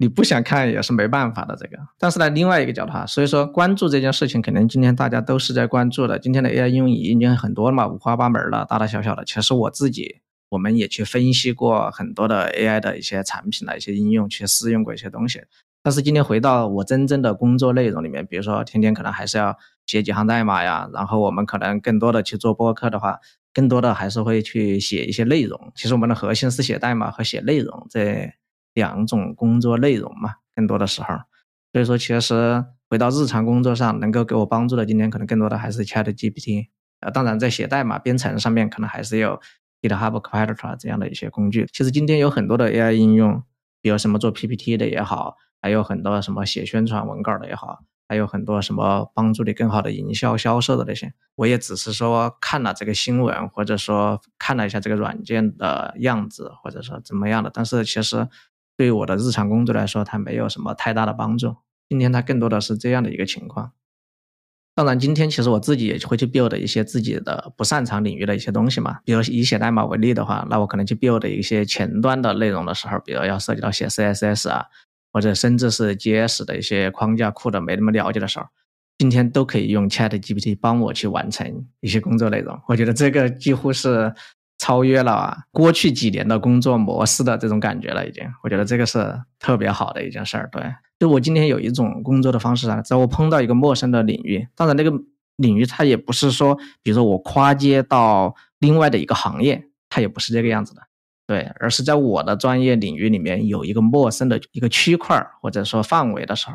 [0.00, 1.76] 你不想看也是没办法的，这个。
[1.98, 6.20] 但是呢，另外一个角度哈，所以说关注这件事情，肯定今天大家都是在关注的。
[6.20, 9.24] 今天的 AI 应用已经很多了嘛，五花八门了，大大小小的。
[9.24, 15.42] 其实我自己，我们也去分析过很多的 AI 的一些产品的一些应用，去试用过一些东西。
[15.82, 23.18] 但是今天回到我真正的工作内容里面，比如说天天可能还是要写几行代码呀，然后我们可能更多的去做播客的话，
[23.52, 25.72] 更多的还是会去写一些内容。
[25.74, 28.32] 其实我们的核心是写代码和写内容这。
[28.78, 31.08] 两种工作内容嘛，更多的时候，
[31.72, 36.68] 所以说其实回到日常工作上，能够给我帮助的，今天可能更多的还是 Chat GPT。
[37.00, 39.40] 呃，当然在写代码编程上面，可能还是有
[39.82, 41.66] GitHub Copilot 这样的一些工具。
[41.72, 43.42] 其实今天有很多的 AI 应用，
[43.82, 51.12] 比如什么做 PPT 的也好，还有很多什么写宣传文稿的也好，还有很多什么帮助你更好的营销销售的那些。
[51.36, 58.26] 我也只是说看了这个新闻，或者说看了一下这个软件的样子，或者说怎么样的，但是其实。
[58.78, 61.56] 对于我的日常工作来说，它没有什么太大的帮助。
[61.88, 63.72] 今天它更多的是这样的一个情况。
[64.76, 69.00] 当然，今天其实我自己也会去 build 一些自己的不擅长领域的一些东西嘛。
[69.04, 74.66] 比如以写代码为例的话，那我可能去 build 一些前端的内容的时候，比如要涉及到写 CSS 啊，
[75.12, 78.46] 或者甚至是 JS 的一些框架库的没那么了解的时候，
[78.98, 82.56] 今天都可以用 Chat GPT 帮我去完成一些工作内容。
[82.68, 84.14] 我觉得这个几乎是。
[84.58, 90.48] 超越了过去几年的工作模式的这种感觉了，已经，我觉得这个是特别好的一件事儿。
[90.50, 90.62] 对，
[90.98, 94.92] 就我今天有一种工作的方式啊，在我碰到一个陌生的领域，当然那个
[95.36, 100.82] 领域它也不是说，比如说我跨界到另外的一个行业，它也不是这个样子的，
[101.26, 106.54] 对，而是在我的专业领域里面有一个陌生的一个区块或者说范围的时候，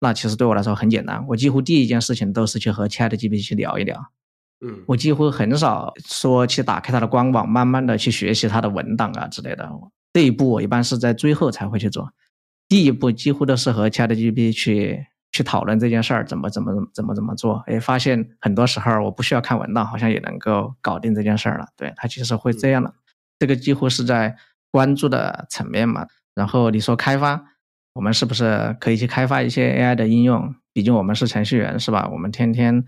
[0.00, 4.06] 那其实对我来说很简单，我几乎第一件事情都是去和 ChatGPT 去聊一聊。
[4.64, 9.68] 嗯，我几乎很少说去打开它的官网，慢慢的去学习它的文档啊之类的。
[10.12, 12.12] 这一步我一般是在最后才会去做。
[12.68, 17.64] 第一步几乎都是和 ChatGPT 去去讨论这件事儿怎么怎么怎么怎么做。
[17.66, 21.66] 哎，发现很多时候我不需要看文档，好像也能够搞定这件事儿了。
[21.76, 22.94] 对，它其实会这样的。
[23.38, 24.36] 这个几乎是在
[24.70, 26.06] 关注的层面嘛。
[26.34, 27.42] 然后你说开发，
[27.94, 30.54] 我们是不是可以去开发一些 AI 的应用？
[30.72, 32.08] 毕竟我们是程序员，是吧？
[32.12, 32.84] 我们天天。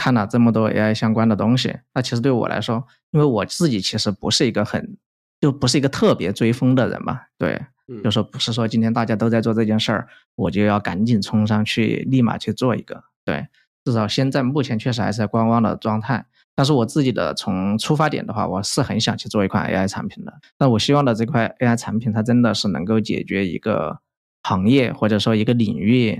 [0.00, 4.96] 看了这么多 AI 相关的东西，那其实对我来说，因为我自己其实不是一个很，
[5.42, 7.60] 就不是一个特别追风的人嘛，对，
[8.02, 13.46] 就说不是说今天大家都在做这件事儿，我就要赶紧冲上去，立马去做一个，对，
[13.84, 16.24] 至少现在目前确实还是在观望的状态。
[16.54, 20.32] 但是我自己的从出发点的话，我是很想去做一款 AI 产品的。
[20.58, 23.98] 那我希望的这块 AI 产品，它真的是能够解决一个
[24.44, 26.18] 行业或者说一个领域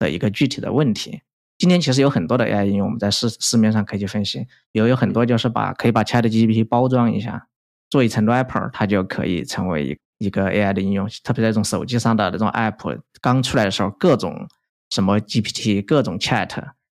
[0.00, 1.20] 的一个具体的问题。
[1.60, 7.48] 今天其实有很多的 AI 应用，我们在市市面上可以去分析，有有很多就是把可以把 ChatGPT 包装一下，
[7.90, 11.06] 做一层 wrapper，它就可以成为一一个 AI 的应用。
[11.22, 14.48] 特别在这种手机上的那种 app 刚出来的时候，各种
[14.88, 16.48] 什么 GPT，各种 Chat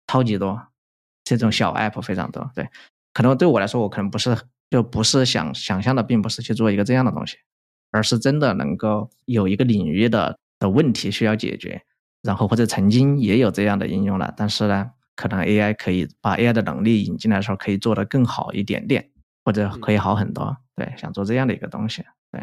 [0.06, 0.62] 超级多，
[1.24, 2.52] 这种小 app 非常多。
[2.54, 2.68] 对，
[3.14, 4.38] 可能对我来说，我可能不是
[4.70, 7.38] 就不是想想象的，并不是去做一个这样的东西，
[7.92, 11.82] 而是真的能够有一个领域的的问题需要解决。
[12.24, 19.10] 然后或者曾经也有这样的应用了，但是呢，可能 AI 可以把 AI 的能力引进来的时候，可以做得更好一点点，
[19.46, 20.58] 或者可以好很多。
[20.76, 22.04] 对，想做这样的一个东西。
[22.32, 22.42] 对，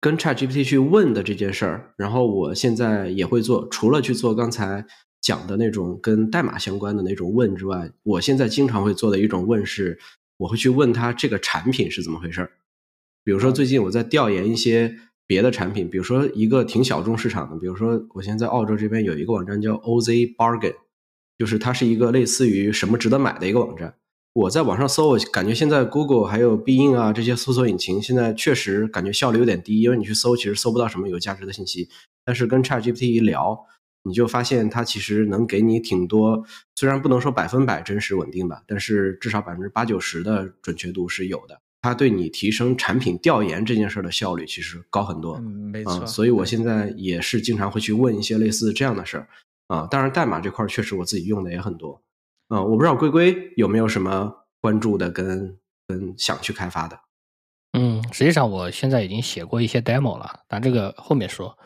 [0.00, 4.86] 跟 ChatGPT 去问的这件事儿，然后我现在也会做，除了去做刚才
[5.20, 9.98] 讲的那种跟代码相关的那种问之外，我现在经常会做的一种问是，
[10.38, 12.50] 我会去问他这个产品是怎么回事儿。
[13.24, 14.96] 比如说最近我在调研一些。
[15.28, 20.74] 别的产品，比如说一个挺小众市场的，比如说我现在在澳洲这边有一个网站叫 OZ Bargain，
[21.36, 23.94] 就是它是一个类似于什么值得买的一个网站。
[24.32, 31.88] 我在网上搜，我感觉现在 Google 还有必应啊这些搜索引擎现在确实感觉效率有点低，因为你去搜其实搜不到什么有价值的信息。
[32.24, 33.66] 但是跟 ChatGPT 一聊，
[34.04, 36.44] 你就发现它其实能给你挺多，
[36.76, 41.60] 虽然不能说百分百真实稳定吧，但是至少百分之八九十的准确度是有的。
[41.80, 46.04] 它对你提升产品调研这件事的效率其实高很多，嗯，没错。
[46.06, 49.28] 所以我现在也是经常会去问一些类似这样的事儿
[49.68, 49.86] 啊。
[49.90, 52.02] 当然，代码这块确实我自己用的也很多
[52.48, 52.62] 啊。
[52.62, 56.98] 我不知道龟龟有没有什么关注的跟跟想去开发的。
[57.78, 61.56] 嗯，实际上我现在已经写过一些 demo 了，但这个后面说。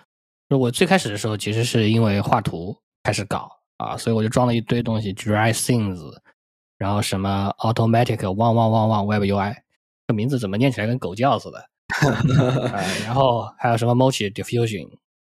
[0.51, 5.99] 我最开始的时候其实是因为画图开始搞啊，所以我就装了一堆东西，Dry Things，
[6.77, 9.62] 然后什么 Automatic 汪汪汪汪 Web UI。
[10.13, 11.69] 名字怎么念起来跟狗叫似的？
[13.05, 14.89] 然后还有什么 Mochi Diffusion，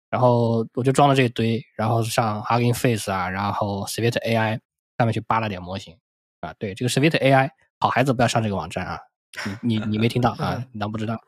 [0.10, 4.60] 然后我就装了这一堆，然后上 Hugging Face 啊，然后 Swift AI
[4.98, 5.98] 上面去扒了点模型
[6.40, 6.54] 啊。
[6.58, 9.00] 对，这个 Swift AI，好孩子不要上这个网站啊！
[9.62, 10.64] 你你你没听到啊？
[10.72, 11.20] 你当不知道。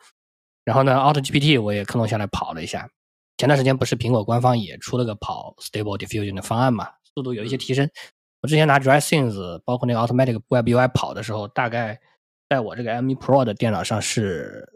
[0.63, 2.89] 然后呢，Auto GPT 我也克隆下来跑了一下。
[3.37, 6.89] 前段时间不是苹果官方也出了个跑 Stable Diffusion 的方案嘛？
[7.13, 7.89] 速度有一些提升。
[8.41, 11.99] 我之前拿 Dry Things 包括那个 Automatic Web UI 跑的时候，大概。
[12.49, 14.67] 在我这个 M1 Pro 的电脑上是，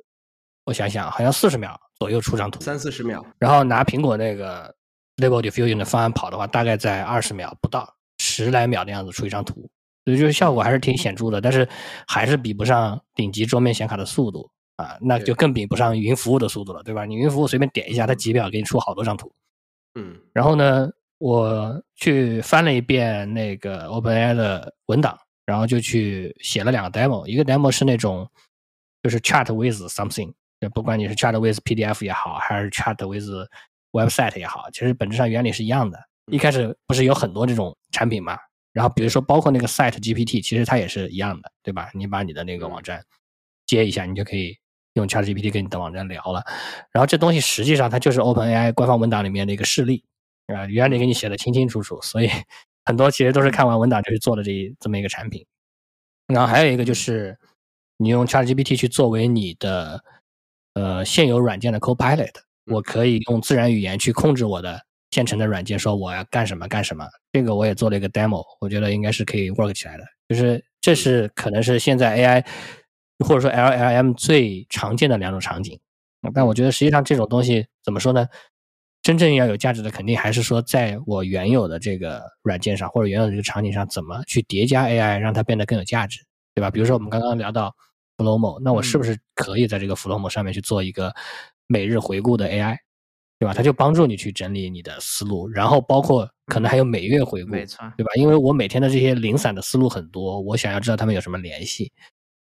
[0.65, 3.25] 我想想，好像四十秒左右出张图，三四十秒。
[3.39, 4.73] 然后拿苹果那个
[5.15, 9.69] Stable Diffusion 的方案跑的话，大概在二十秒不到，十来秒的样子出一张图，
[10.03, 11.39] 所以就是效果还是挺显著的。
[11.39, 11.67] 但是
[12.07, 17.05] 还是比不上顶级桌面显卡的速度啊，那就更比不上云服务的速度了，对吧？
[17.05, 19.31] 你云服务随便点一下，它几秒给你出好多张图。
[19.95, 20.19] 嗯。
[20.33, 25.17] 然后呢，我去翻了一遍那个 OpenAI 的文档。
[25.51, 28.25] 然后就去写了两个 demo，一个 demo 是那种
[29.03, 33.49] 就是 chat with something，就不管你是 chat with PDF 也好，还是 chat with
[33.91, 35.99] website 也好，其实本质上原理是一样的。
[36.31, 38.37] 一开始不是有很多这种产品嘛？
[38.71, 41.91] 然后比如说包括那个 Site GPT，其实它也是一样的，对吧？
[41.93, 43.03] 你把你的那个网站
[43.65, 44.57] 接一下，你就可以
[44.93, 46.41] 用 ChatGPT 跟你的网站聊了。
[46.93, 50.05] 然后这东西实际上它就是 OpenAI 官方文档里面的一个示例
[50.47, 52.29] 啊，原理给你写的清清楚楚，所以
[52.85, 55.45] 很多其实都是看完文档就去做的这这么一个产品。
[56.27, 57.37] 然后还有一个就是
[57.97, 60.03] 你用 ChatGPT 去作为你的
[60.73, 62.33] 呃现有软件的 Copilot，
[62.65, 67.05] 我可以用自然语言去控制我的现成的软件，说我要干什么干什么。
[67.33, 70.03] 这个我也做了一个 demo，我觉得应该是可以 work 起来的。
[70.29, 72.45] 就是这是可能是现在 AI
[73.25, 75.77] 或者说 LLM 最常见的两种场景。
[76.33, 78.27] 但我觉得实际上这种东西怎么说呢？
[79.03, 86.19] 真正要有价值的，肯定还是说在我原有的这个软件上或者原有的这个场景上，怎么去叠加 AI，让它变得更有价值，
[86.53, 86.69] 对吧？
[86.69, 87.75] 比如说我们刚刚聊到
[88.17, 91.11] Flomo，那我是不是可以在这个 Flomo 上面去做一个
[91.65, 92.77] 每日回顾的 AI，
[93.39, 93.53] 对吧？
[93.55, 98.11] 它就帮助你去整理你的思路，然后包括可能还有每月回顾，没错，对吧？
[98.15, 101.91] 因为我每天的这些零散的思路很多，我想要知道他们有什么联系，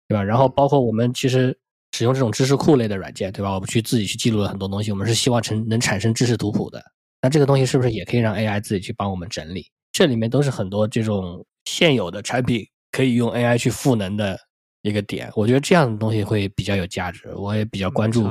[0.08, 0.24] 对吧？
[0.24, 1.60] 然后包括我们其实。
[1.94, 3.52] 使用这种知识库类的软件，对吧？
[3.54, 6.84] 我们去自己去记录了很多东西，我们是希望成能产生知识图谱的。
[7.22, 9.66] 那这个东西是不是也可以让 AI 自己去帮我们整理？
[9.92, 14.38] 这里面都是很多这种现有的产品可以用 AI 去赋能的
[14.84, 15.32] 一个点。
[15.36, 18.30] 我觉得这样的东西会比较有价值，我也比较关注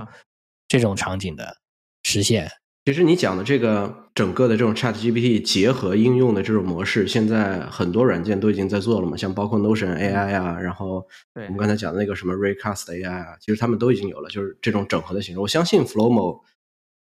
[0.68, 1.56] 这种场景的
[2.04, 2.48] 实现。
[2.86, 15.40] 其实你讲的这个整个的这种 Chat GPT 结合应用的这种模式，现在很多软件都已经在做了嘛，像包括 Notion AI 啊，然后我们刚才讲的那个什么 Recast AI 啊，其实他们都已经有了，就是这种整合的形式。
[15.40, 16.42] 我相信 Flowmo，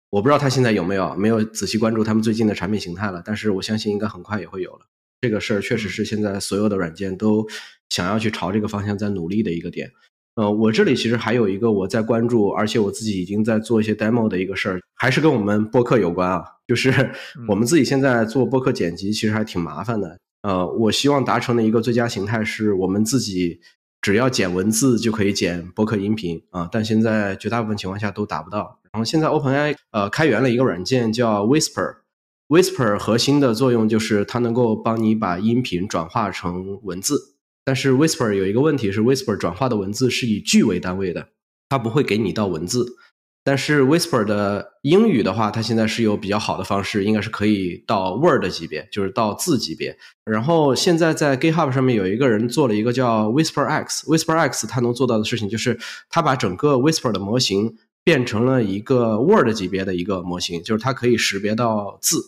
[0.09, 4.87] 我不知道它现在有没有，没有仔细关注他们最近的产品形态了，但是我相信应该很快也会有了。
[5.21, 7.47] 这个事儿确实是现在所有的软件都
[7.91, 9.93] 想要去朝这个方向在努力的一个点。
[10.37, 16.45] 呃，我这里其实还有一个我在关注，而且我自己已经在做一些 demo 的一个事儿，还是跟我们播客有关啊。
[16.69, 17.11] 就是
[17.49, 20.19] 我们自己现在做播客剪辑，其实还挺麻烦的。
[20.43, 23.61] 呃，我希望达成的一个最佳形态是我们自己
[24.03, 28.79] 只要剪文字就可以剪播客音频啊，但现在绝大部分情况下都达不到。
[28.93, 37.36] 然后现在 OpenAI 呃开源了一个软件叫 Whisper，Whisper 核心的作用就是它能够帮你把音频转化成文字。
[37.67, 41.31] 但是 Whisper 有一个问题是，Whisper 转化的文字是以句为单位的，
[41.69, 42.97] 它不会给你到文字。
[43.43, 49.99] 但是 Whisper 的英语的话，它现在是有比较好的方式，应该是可以到 Word 级别，就是到字级别。
[50.25, 55.77] 然后现在在 GitHub 上面有一个人做了一个叫 Whisper X，Whisper X 它能做到的事情就是，
[56.09, 62.19] 它把整个 Whisper 的模型变成了一个 Word 级别的一个模型，就是它可以识别到字。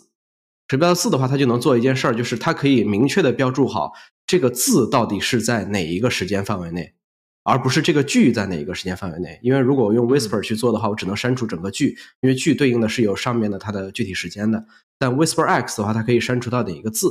[0.68, 3.92] 识别到字的话，它就能做一件事儿，就是它可以明确的标注好。
[4.28, 6.94] 这个字到底是在哪一个时间范围内，
[7.42, 9.40] 而不是这个句在哪一个时间范围内？
[9.42, 14.66] 因为如果我用 Whisper 去做的话，我只能删除整个句，因为句对应的是有上面的它的具体时间的。
[14.98, 17.08] 但 Whisper X 的话，它可以删除到哪一个字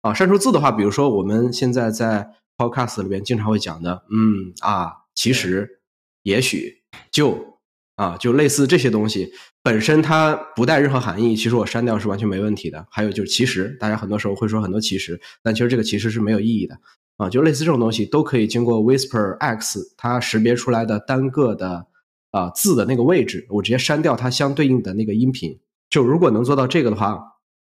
[0.00, 0.14] 啊？
[0.14, 5.82] 删除字的话，比如说我们现在在 Podcast 里边经常会讲的，嗯啊，其实，
[6.22, 7.55] 也许，就。
[7.96, 9.32] 啊，就类似这些东西
[9.62, 12.86] 本身它不带任何含义，其实我删掉是完全没问题的。
[12.90, 16.78] 还有就是其实，大家很多时候会说很多其实，但其实这个其实是没有意义的
[17.16, 17.30] 啊。
[17.30, 21.86] 就类似这种东西都可以经过 Whisper X 它识别出来的单个的
[22.32, 25.58] 啊字的那个位置，我直接删掉它相对应的那个音频。
[25.88, 27.18] 就如果能做到这个的话，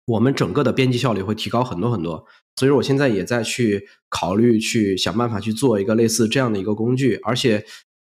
[0.07, 2.25] 我们整个的编辑效率会提高很多很多。
[2.57, 7.63] 所以我现在也在去考虑去想办法去做一个类似这样的一个工具，而且。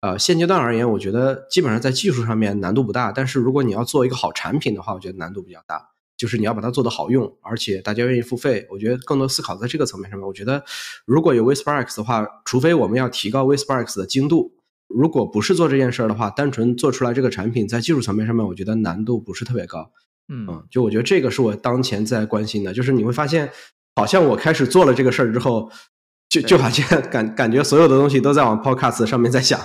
[0.08, 5.89] 呃，现阶段而言，我觉得基本上在技术上面难度不大，但是如果你要做一个好产品的话，我觉得难度比较大。
[6.15, 8.65] 就是你要把它做得好用，而且大家愿意付费。
[8.72, 10.26] 我觉得更多思考在这个层面上面。
[10.26, 10.63] 我觉得
[11.06, 14.54] 如果有 Whisper X 的话，除非我们要提高 Whisper X 的精度，
[14.88, 19.91] 如果不是做这件事儿的话，单纯做出来这个产品，在技术层面上面，我觉得难度不是特别高。
[20.30, 23.52] 嗯，就我觉得这个是我当前在关心的，就是你会发现，
[23.96, 25.70] 好像我开始做了这个事儿之后，
[26.30, 29.60] 就就好像感感觉所有的东西都在往 Podcast 上面在想。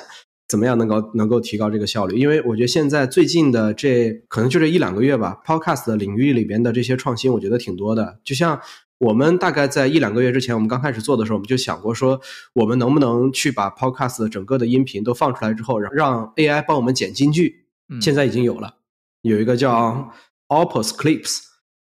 [0.53, 2.19] 怎么样能够能够提高这个效率？
[2.19, 8.21] 因为我觉得现在最近的这可能就这一两个月吧，Podcast 的领域里边的这些创新，我觉得挺多的。
[8.23, 8.61] 就像
[8.99, 12.21] 我们大概在一两个月之前，我们刚开始做的时候，我们就想过说，
[12.53, 17.65] 我们能不能去把 Podcast 的整个的音频都放出来之后，让让 AI 帮我们剪金句。
[17.99, 18.75] 现在已经有了，
[19.23, 20.13] 有一个叫
[20.49, 21.39] Opus Clips，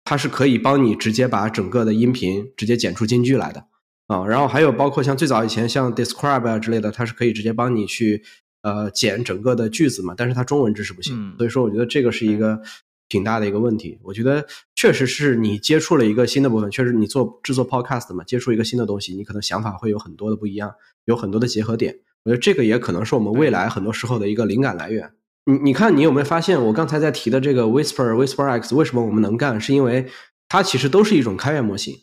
[0.03, 3.63] 它是可以帮你直接把整个的音频直接剪出金句来的
[4.07, 4.27] 啊。
[4.27, 8.23] 然后还有包括像最早以前像 Describe 啊之类的，它是可以直接帮你去。
[8.61, 12.61] 呃，剪整个的句子嘛，但是它中文知识不行，所以说我觉得这个是一个
[13.07, 13.97] 挺大的一个问题。
[14.03, 14.45] 我觉得
[14.75, 20.73] 确实是你接触了一个新的部分，确实你做制作 podcast 嘛，接触一个新的东西，你可能想法会有很多的不一样，
[21.05, 21.99] 有很多的结合点。
[22.23, 25.13] 我觉得这个也可能是我们未来很多时候的一个灵感来源。
[25.45, 29.61] 你你看，你有没有发现我刚才在提的这个 Whisper Whisper X 为什么我们能干？
[29.61, 30.07] 是因为
[30.49, 31.95] 它其实都是一种开源模型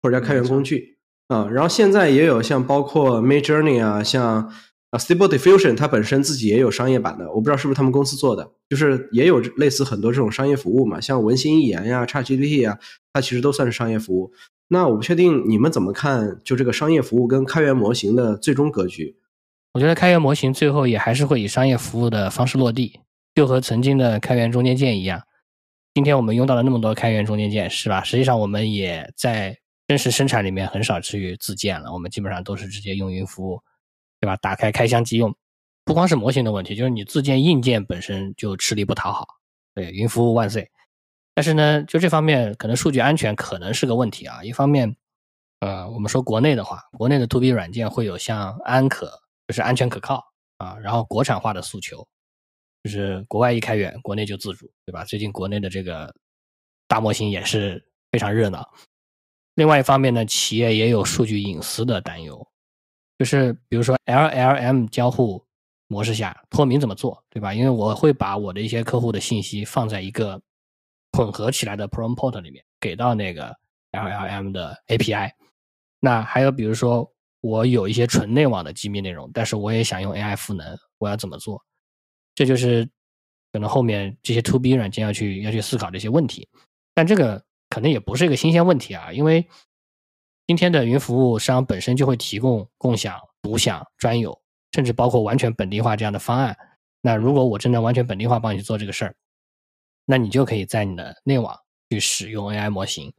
[0.00, 1.48] 或者叫开源工具啊。
[1.50, 4.52] 然后现在也有像包括 Mid Journey 啊，像
[4.90, 12.78] 啊，Stable Diffusion 它本身自己也有商业版的，我不知道是不是他们公司做的，就是也有类似很多这种商业服务嘛，像文心一言呀、ChatGPT 呀，
[13.12, 14.32] 它其实都算是商业服务。
[14.68, 19.16] 那我不确定你们怎么看，就这个商业服务跟开源模型的最终格局？
[19.74, 23.00] 我觉得开源模型最后也还是会以商业服务的方式落地，
[23.34, 25.22] 就和曾经的开源中间件一样。
[25.94, 28.02] 今天我们用到了那么多开源中间件，是吧？
[28.02, 33.60] 实际上我们也在真实生产里面很少去自建了，我们基本上都是直接用云服务，
[34.20, 34.36] 对吧？
[34.36, 35.34] 打开开箱即用。
[35.84, 39.26] 不光是模型的问题，就是你自建硬件本身就吃力不讨好。
[39.74, 40.70] 对，云服务万岁。
[41.34, 44.42] 但是呢，就这方面可能数据安全可能是个问题啊。
[44.42, 44.96] 一方面，
[45.60, 49.06] 呃，我们说国内的话，国内的 to B 软件会有像安可，
[49.46, 50.22] 就是安全可靠
[50.56, 52.06] 啊，然后国产化的诉求，
[52.82, 55.04] 就是国外一开源，国内就自主，对吧？
[55.04, 56.12] 最近国内的这个
[56.88, 58.68] 大模型也是非常热闹。
[59.54, 62.47] 另外一方面呢，企业也有数据隐私的担忧，
[63.18, 65.44] 就是比如说 LLM 交互
[65.88, 67.52] 模式下脱敏怎么做，对吧？
[67.52, 70.40] 因为我会把我的一些客户的信息放在一个。
[71.16, 73.52] 混合起来的 prompt 里面给到那个
[73.92, 75.30] LLM 的 API，
[75.98, 77.10] 那还有比如说
[77.40, 81.64] 我有一些纯内网的机密内容，但是我也想用 AI 赋能，我要怎么做？
[82.34, 82.88] 这就是
[83.52, 86.46] 可能后面这些 To B 软件要去要去思考这些问题。
[86.94, 89.48] 但这个可能也不是一个新鲜问题啊，因为
[90.48, 94.40] 今天的云服务商本身就会提供共享、独享、专有，
[94.72, 96.56] 甚至包括完全本地化这样的方案。
[97.02, 99.14] 那如果我真的完全本地化帮你去做这个事儿，
[100.06, 101.54] 那你就可以在你的内网
[101.90, 103.12] 去使用 AI 模型，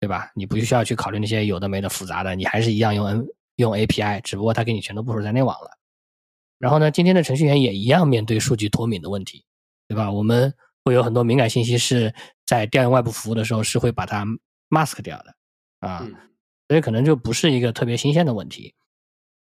[0.00, 0.32] 对吧？
[0.34, 5.70] 你不需要去考虑那些有的没的复杂的，你还是一样用 N 用 API，只不过它给你全都部署在内网了。
[6.58, 9.44] 然后呢，今天的程序员也一样面对数据脱敏的问题，
[9.86, 10.10] 对吧？
[10.10, 10.52] 我们
[10.84, 12.12] 会有很多敏感信息是
[12.44, 14.26] 在调用外部服务的时候是会把它
[14.68, 15.34] mask 掉的
[15.78, 16.04] 啊，
[16.68, 18.74] 所以可能就不是一个特别新鲜的问题。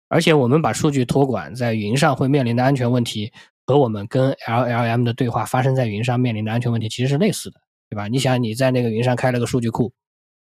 [0.07, 3.31] 而且我们把数据托管在云上会面临的安全问题。
[3.67, 7.59] 和我们跟 LLM 的对话发生在云上面临的安全问题其实是类似的，
[7.89, 8.07] 对吧？
[8.07, 9.91] 你想你在那个云上开了个数据库，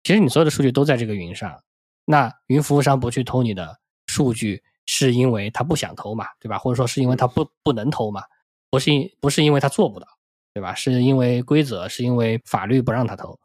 [0.03, 1.63] 其实你所有的数据都在这个云上，
[2.07, 6.57] 那云服务商不去偷你的数据，是因为他不想偷嘛，对吧？
[6.57, 8.23] 或者说是因为他不不能偷嘛？
[8.71, 10.07] 不是因不是因为他做不到，
[10.55, 10.75] 对吧？
[10.75, 13.39] 是因为规则，是因为法律不让他偷。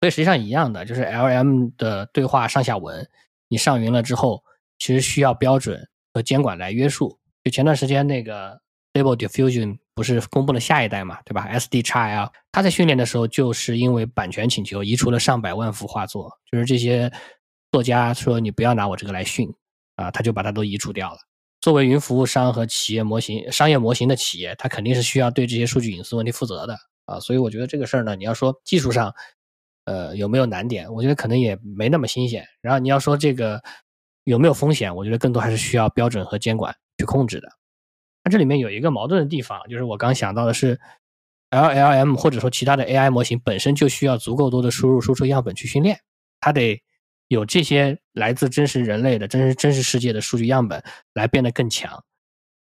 [0.00, 3.08] 所以实际上一样的，就是 LM 的对话上下文，
[3.48, 4.42] 你上云了之后，
[4.78, 7.18] 其实需要标准和监管来约束。
[7.44, 8.60] 就前段时间那个
[8.92, 17.10] Stable Diffusion 不是公布了下一代嘛，对吧？SD x L，它在训练的时候就是因为版权请求移除了上百万幅画作，就是这些
[17.72, 19.52] 作家说你不要拿我这个来训
[19.96, 21.18] 啊，他就把它都移除掉了。
[21.60, 27.18] 作为云服务商和企业模型、商业模型的企业，它肯定是需要对这些数据隐私问题负责的啊。
[27.18, 29.12] 所以我觉得这个事儿呢，你要说技术上，
[29.88, 30.92] 呃，有没有难点？
[30.92, 32.46] 我觉得可能也没那么新鲜。
[32.60, 33.62] 然后你要说这个
[34.24, 34.94] 有没有风险？
[34.94, 36.74] 我觉得更多还是需要标准和监管。
[37.00, 37.48] 去控制的，
[38.24, 40.80] 它这里面有一个矛盾的地方，就是我刚想到的是
[41.50, 46.00] ，LLM 或者说其他的 AI 模型本身就需要足够多的输入输出样本去训练，
[46.40, 46.82] 它得
[47.28, 50.82] 有这些来自真实人类的真实真实世界的数据样本
[51.14, 52.02] 来变得更强。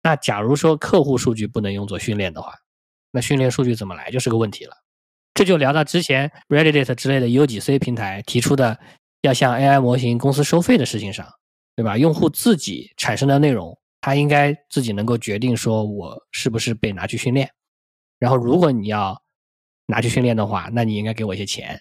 [0.03, 2.53] 那假如说客户数据不能用作训练的话，
[3.11, 4.75] 那训练数据怎么来就是个问题了。
[5.39, 8.77] 这就聊到之前 Reddit 之类的 UGC 平台提出的
[9.21, 11.25] 要向 AI 模型公司收费的事情上，
[11.77, 11.97] 对吧？
[11.97, 13.79] 用户自己产生的内容。
[14.01, 17.49] 他应该自己能够决定说，我是不是被拿去训练。
[18.17, 19.17] 然后，如果你要
[19.85, 21.79] 拿去训练的话，那你应该给我一些钱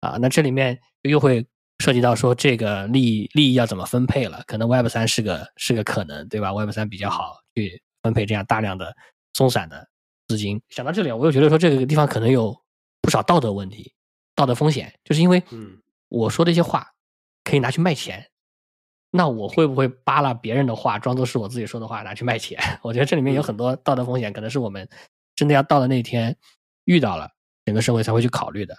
[0.00, 0.18] 啊。
[0.20, 1.46] 那这里面又会
[1.78, 4.42] 涉及到说，这个利益利益要怎么分配了？
[4.48, 8.92] 可能 Web 三是个是个可能，对吧？Web 三比较好去分配这样大量的
[9.34, 9.88] 松散的
[10.26, 10.60] 资金。
[10.70, 12.59] 想到这里，我又觉得说，这个地方可能有
[13.00, 13.92] 不少道德问题、
[14.34, 15.42] 道德风险，就是因为
[16.08, 16.92] 我说的一些话
[17.44, 18.30] 可以拿去卖钱。
[19.12, 22.58] 那我会不会扒拉别人的话，装作是我自己说的话拿去卖钱？
[22.82, 24.88] 我觉得这里面有很多道德风险，可能是我们
[25.34, 26.36] 真的要到了那天
[26.84, 27.28] 遇到了，
[27.64, 28.76] 整个社会才会去考虑的。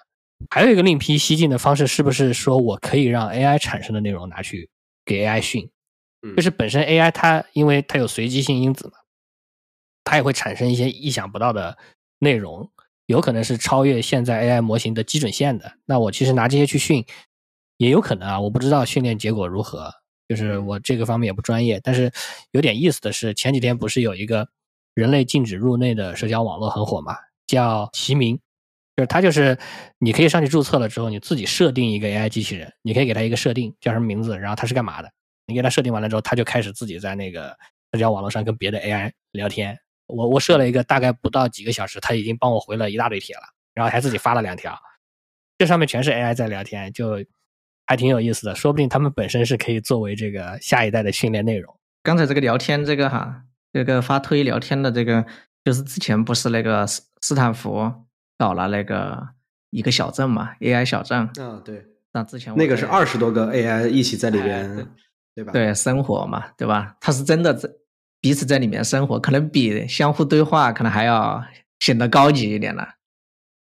[0.50, 4.70] 还有一个另辟蹊径的方式，是不是说我可以让 AI 产生的内容拿去
[5.04, 5.70] 给 AI 训？
[6.36, 8.94] 就是本身 AI 它因为它有随机性因子嘛，
[10.04, 11.78] 它也会产生一些意想不到的
[12.20, 12.72] 内容，
[13.12, 15.74] 有可能是超越现在 AI 模型的基准线的。
[15.86, 17.06] 那我其实拿这些去训，
[17.78, 19.92] 也有可能啊，我不知道训练结果如何。
[20.30, 22.10] 就是我这个方面也不专业，但是
[22.52, 24.48] 有点意思的是，前几天不是有一个
[24.94, 28.40] 人类禁止入内的社交网络很火嘛，叫齐名，
[28.96, 29.58] 就是它就是
[30.00, 35.12] 你可以上去注册了之后，你自己设定一个 AI 机器人，你可以给它一个设定叫什么名字，然后它是干嘛的，
[35.48, 37.50] 你给它设定完了之后，它就开始自己在那个
[37.92, 39.78] 社交网络上跟别的 AI 聊天。
[40.12, 43.44] 我我设了一个大概不到几个小时，他已经帮我回了一大堆帖了，
[43.74, 44.78] 然后还自己发了两条，
[45.58, 47.24] 这上面全是 AI 在聊天，就。
[47.88, 53.42] 还挺有意思的，说不定他们本身是可以作为这个下一代的训练内容刚才这个聊天这个哈，
[53.74, 55.26] 这个发推聊天的这个，
[55.66, 57.92] 就是之前不是那个斯斯坦福
[58.38, 59.28] 搞了那个
[59.72, 61.20] 一个小镇嘛，AI 小镇。
[61.20, 61.86] 啊，对。
[62.14, 64.88] 那之前那个是二十多个 AI 一起在里边，
[65.36, 65.52] 对吧？
[65.52, 66.96] 对，生活嘛，对吧？
[67.02, 67.70] 它是真的在
[68.22, 71.44] 彼此在里面生活，可能比相互对话可能还要
[71.80, 72.88] 显得高级一点了。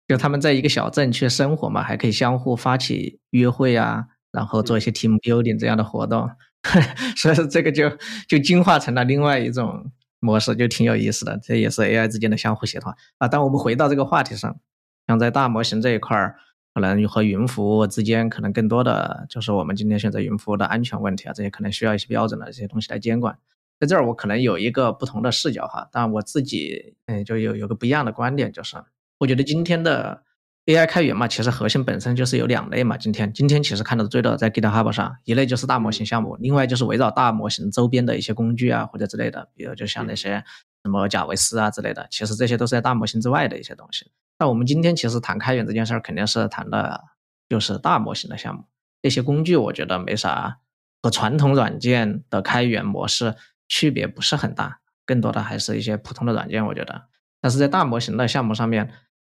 [0.07, 6.29] 就他们在一个小镇去生活嘛，还可以相互发起约会啊，然后做一些 team building 这样的活动。
[7.15, 7.89] 所以说这个就
[8.27, 11.39] 就进化成了另外一种模式，就挺有意思的。
[11.41, 13.27] 这也是 AI 之间的相互协同啊。
[13.29, 14.59] 但我们回到这个话题上，
[15.07, 16.35] 像在大模型这一块儿，
[16.73, 23.37] 可能和云服务之间，可能更多的就是我们今天选择云服务的安全问题啊，这些可能需要一些标准的这些东西来监管。
[23.79, 28.75] 在这儿我可能有一个不同的视角哈，但我自己嗯就有有个不一样的观点，就是
[29.19, 30.23] 我觉得今天的。
[30.65, 32.95] AI 开源嘛，其实核心本身就是有两类嘛。
[32.95, 40.43] 今天今天其实看到的最多在 GitHub 上，一类就是大模型项目，另外就是围绕大模型周边的一些工具啊或者之类的，比如就像那些
[40.83, 44.11] 什么贾维斯啊之类的，其实这些都是在大模型之外的一些东西。
[44.37, 47.03] 那我们今天其实谈开源这件事儿，肯定是谈的
[47.47, 48.65] 就是大模型的项目。
[49.01, 50.59] 那些工具我觉得没啥，
[51.01, 53.33] 和传统软件的开源模式
[53.69, 57.03] 区别不是很大，更多的还是一些普通的软件，我觉得。
[57.39, 58.91] 但是在大模型的项目上面。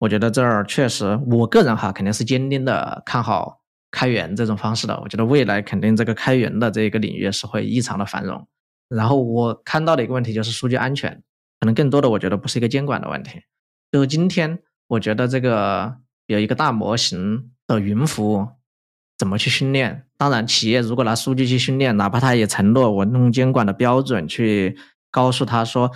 [0.03, 3.61] 我觉得这儿确实，我个人哈肯定是坚定的看好
[3.91, 4.99] 开源这种方式的。
[5.03, 8.49] 我觉得未来肯定这个开源的这一个领域是会异常的繁荣。
[8.89, 11.23] 然后我看到的一个问题就是数据安全，
[11.61, 13.43] 可能更多的我觉得不是一个监管的问题。
[13.93, 18.49] 就今天我觉得这个有一个大模型的云服务
[19.19, 20.07] 怎么去训练？
[20.21, 24.77] 当然，企业如果拿数据去训练，哪怕他也承诺我用监管的标准去
[25.11, 25.91] 告诉他说。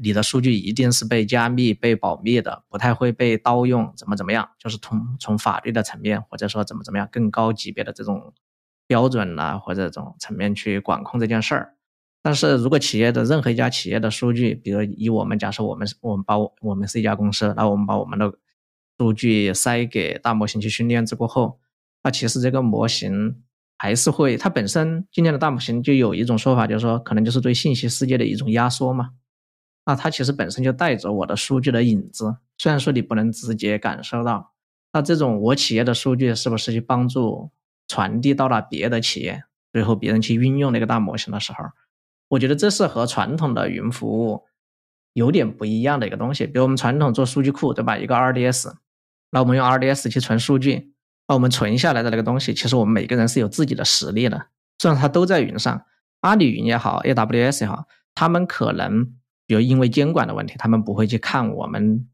[0.00, 4.48] 你的数据一定是被加密、被保密的，不太会被盗用，怎么怎么样？
[4.58, 8.32] 就是从从法律的层面，或者说怎么怎么样更高级别的这种
[8.86, 11.74] 标准呐，或者这种层面去管控这件事儿。
[12.22, 18.32] 但是如果企业的任何一家企业的数据，比如以我们假设我们我们把我们是一家公司，那我们把我们的
[18.98, 21.60] 数据塞给大模型去训练之过后，
[22.02, 23.42] 那其实这个模型
[23.84, 29.10] 还是会，它本身今天的大模型就有一种说法，就是说可能就是对信息世界的一种压缩嘛。
[29.84, 34.54] 那它其实本身就带着我的数据的影子，虽然说你不能直接感受到，
[34.94, 37.50] 那这种我企业的数据是不是去帮助
[37.86, 41.66] 传递到了别的企业，最后别人去运用那个大模型的时候，
[42.28, 44.44] 我觉得这是和传统的云服务
[45.12, 46.46] 有点不一样的一个东西。
[46.46, 47.98] 比如我们传统做数据库，对吧？
[47.98, 48.72] 一个 RDS，
[49.30, 50.93] 那我们用 RDS 去存数据，
[51.28, 54.46] 那我们存下来的那个东西，其实我们每个人是有自己的实力的，
[54.78, 55.84] 虽然它都在云上，
[56.20, 59.14] 阿里云也好，AWS 也好，他们可能。
[59.46, 62.08] 比如因为监管的问题，他们不会去看我们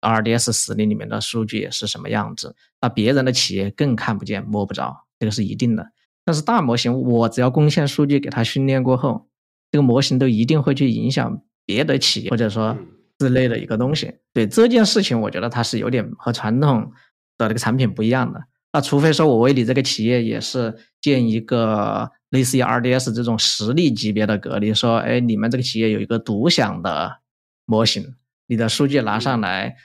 [0.00, 5.92] RDS 实力里面的数据是什么样子，那别人的企业更看不见摸不着，这个是一定的。
[6.24, 9.28] 但是大模型，我只要贡献数据给它训练过后，
[9.70, 12.76] 这个模型都一定会去影响别的企业或者说
[13.20, 14.16] 之类的一个东西。
[14.32, 16.90] 对这件事情，我觉得它是有点和传统
[17.38, 18.42] 的那个产品不一样的。
[18.72, 22.10] 那除非说我为你这个企业也是建一个。
[22.32, 27.18] 类似于 RDS 这种实力级别的隔离，说，哎，你们这个企业有一个独享的
[27.66, 28.14] 模型，
[28.46, 29.76] 你的数据拿上来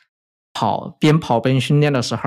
[0.54, 2.22] 跑，边跑边训练的时候，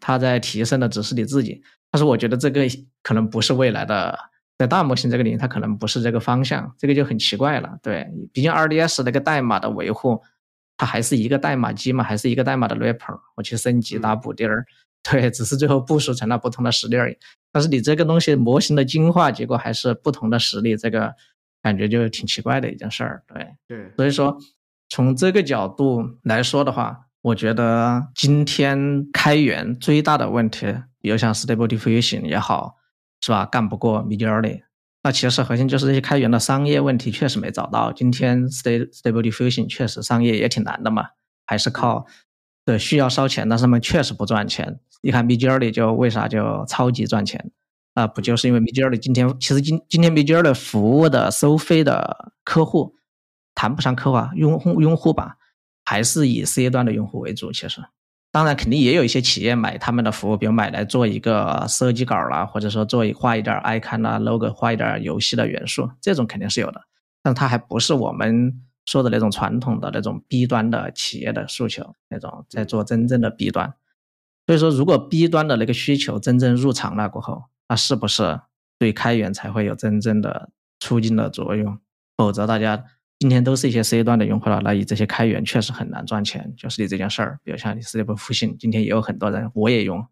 [0.00, 1.62] 它在提升的只是你自己。
[1.92, 2.62] 但是我觉得这个
[3.04, 4.18] 可能不是未来的，
[4.58, 7.78] 在大模型这个领域，它可能不是这个方向，这个就很奇怪了。
[7.80, 10.20] 对，毕竟 RDS 那个代码的维护，
[10.76, 14.66] 它还是一个代码机嘛，还是一个代码的 wrapper，我去升级打补丁儿，
[15.10, 17.16] 对，只是最后部署成了不同的实例而已。
[17.52, 21.14] 但是你这个东西模型的进化结果还是不同的实力，这个
[21.62, 23.22] 感觉就挺奇怪的一件事儿。
[23.28, 24.36] 对对，所以说
[24.88, 30.66] 从这个角度来说的话，我觉得今天开源最大的问题，
[31.00, 32.76] 比如像 Stable Diffusion 也好，
[33.20, 33.46] 是吧？
[33.46, 34.62] 干不过 Midjourney，
[35.02, 37.92] 那其实核心就是这些开源的商业问题确实没找到。
[37.92, 41.08] 今天 Stable Diffusion 确实商业也挺难的嘛，
[41.46, 42.06] 还是靠
[42.64, 44.80] 对需要烧钱，但是他们确实不赚钱。
[45.02, 47.50] 你看 Midjourney 就为啥就超级赚钱
[47.92, 48.06] 啊？
[48.06, 52.94] 不就是因为 Midjourney 今天其实今今天 Midjourney 服务的收费的客户
[53.54, 55.36] 谈不上客户啊，用户用户吧，
[55.84, 57.52] 还是以 C 端的用户为主。
[57.52, 57.82] 其实，
[58.32, 66.80] 当然肯定也有一些企业买他们的服务，比如买来做一个设计稿啦，或者说做一画一点 icon 啊 logo，画一点游戏的元素，这种肯定是有的。
[67.22, 73.74] 但它还不是我们说的那种传统的那种 B 端的企业的诉求，那种在做真正的 B 端。
[74.46, 78.40] 所以说，如果 B 端的那个需求真正入场了过后，那是不是
[78.78, 81.78] 对开源才会有真正的促进的作用？
[82.16, 82.84] 否则，大家
[83.18, 86.52] 今天都是一些 C 端的用户了，那以这些开源确实很难赚钱。
[86.56, 90.06] 就是你这件事儿，比如像你 Stable 复兴，今天也有很多人，我也用，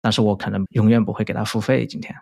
[0.00, 1.86] 但是我可能永远不会给他付费。
[1.86, 2.16] 今天，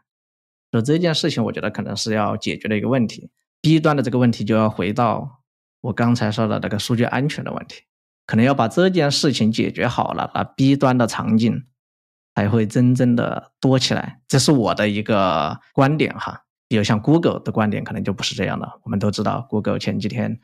[0.73, 3.31] 所以这件事情，我觉得可能是要解决的一个问题。
[3.61, 5.42] B 端的这个问题就要回到
[5.83, 7.83] 我刚才说的那个数据安全的问题，
[8.27, 11.65] 可能要把这件事情解决好了，那 B 端的场景
[12.35, 14.21] 才会真正的多起来。
[14.27, 16.45] 这是我的一个观点哈。
[16.69, 18.81] 比如像 Google 的观点可能就不是这样的。
[18.85, 20.41] 我们都知道，Google 前几天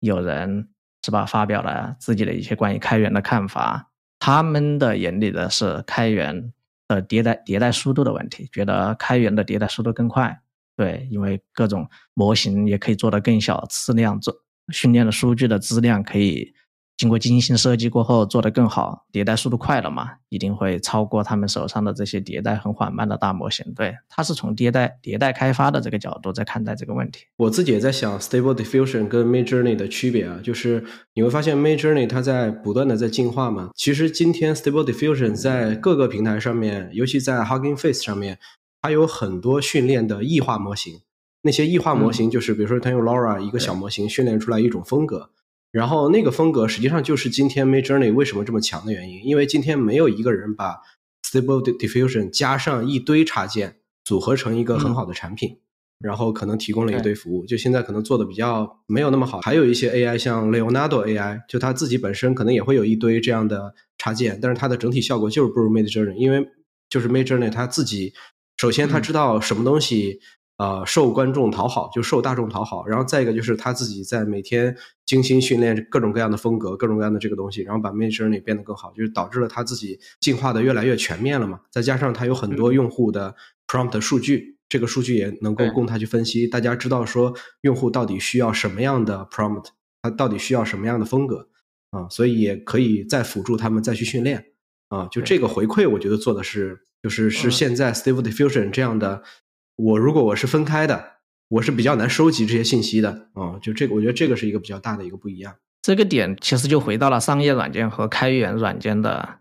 [0.00, 0.68] 有人
[1.04, 6.52] 是吧发表了自己的一些关于开源的看法，他们的眼里的是开源
[6.88, 10.40] 的迭代迭代速度的问题，觉得开源的迭代速度更快。
[10.76, 14.34] 对，因为各种模型也可以做得更小，质量做
[14.70, 16.52] 训练的数据的质量可以
[16.96, 23.72] 经过精心设计过后做得更好，迭代速度快了嘛，一定会超过他们手上的这些迭代很缓慢的大模型。
[23.74, 27.24] 对，它是从迭代迭代开发的这个角度在看待这个问题。
[27.38, 33.70] 我自己也在想 Stable Diffusion 跟 Midjourney 的区别啊，就是你会发现 Midjourney 它在不断的在进化嘛。
[33.74, 38.38] 其实今天 Stable Diffusion 在各个平台上面，尤其在 Hugging Face 上面。
[38.82, 41.00] 它有很多训练的异化模型，
[41.42, 45.30] 那些异化模型就是，比如说他用 Laura 一个小模型训练出来一种风格，
[45.72, 50.76] 然后那个风格实际上就是今天 Midjourney 为什么这么强的原因，因为今天没有一个人把
[51.24, 55.58] Stable Diffusion 加上一堆插件组合成一个很好的产品，
[55.98, 59.40] 然后可能提供了一堆服务，就现在可能做的比较没有那么好。
[59.40, 66.46] 还有一些 AI 像 Leonardo AI，就它自己本身可能也会有一堆这样的插件，但是它的整体效果就是不如 Midjourney，因为
[66.90, 68.12] 就是 Midjourney 它自己。
[68.56, 70.20] 首先，他知道什么东西，
[70.60, 72.86] 呃，受观众讨好，就受大众讨好。
[72.86, 81.60] 然后再一个就是他自己在每天精心训练各种各样的风格，各种各样的这个东西，然后把 Midjourney 变得更好，就是导致了他自己进化的越来越全面了嘛。
[81.70, 83.34] 再加上他有很多用户的
[83.66, 86.46] prompt 数据，这个数据也能够供他去分析。
[86.46, 89.68] 大家知道说用户到底需要什么样的 prompt，
[90.02, 91.48] 他到底需要什么样的风格
[91.92, 94.44] 啊，所以也可以再辅助他们再去训练
[94.90, 95.08] 啊。
[95.10, 96.82] 就这个回馈，我觉得做的是。
[97.02, 99.22] 就是是现在 Stable Diffusion 这样的，
[99.80, 101.12] 我如果我是分开的，
[101.48, 103.58] 我是比较难收集这些信息的啊。
[103.62, 105.54] 就这个，我觉得这个是一个比较大的一个不一样。
[105.80, 109.38] 这个点其实就回到了商业软件和开源软件的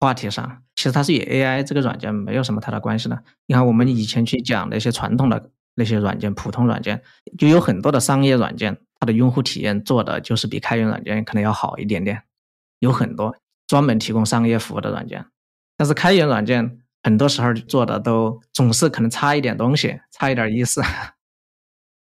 [0.00, 0.62] 话题上。
[0.74, 3.22] 其实它是与 AI 这个软件没有什么太大关系的。
[3.46, 7.02] 你看，我们以前去讲那些传统的那些软件，普通软件
[7.36, 12.22] 就有很多的商业软件，它的用户体验做的就是比开源软件可能要好一点点。
[12.78, 15.26] 有很多专门提供商业服务的软件，
[15.76, 16.80] 但是开源软件。
[17.04, 20.82] 很多时候做的都总是可能差一点东西，差一点意思。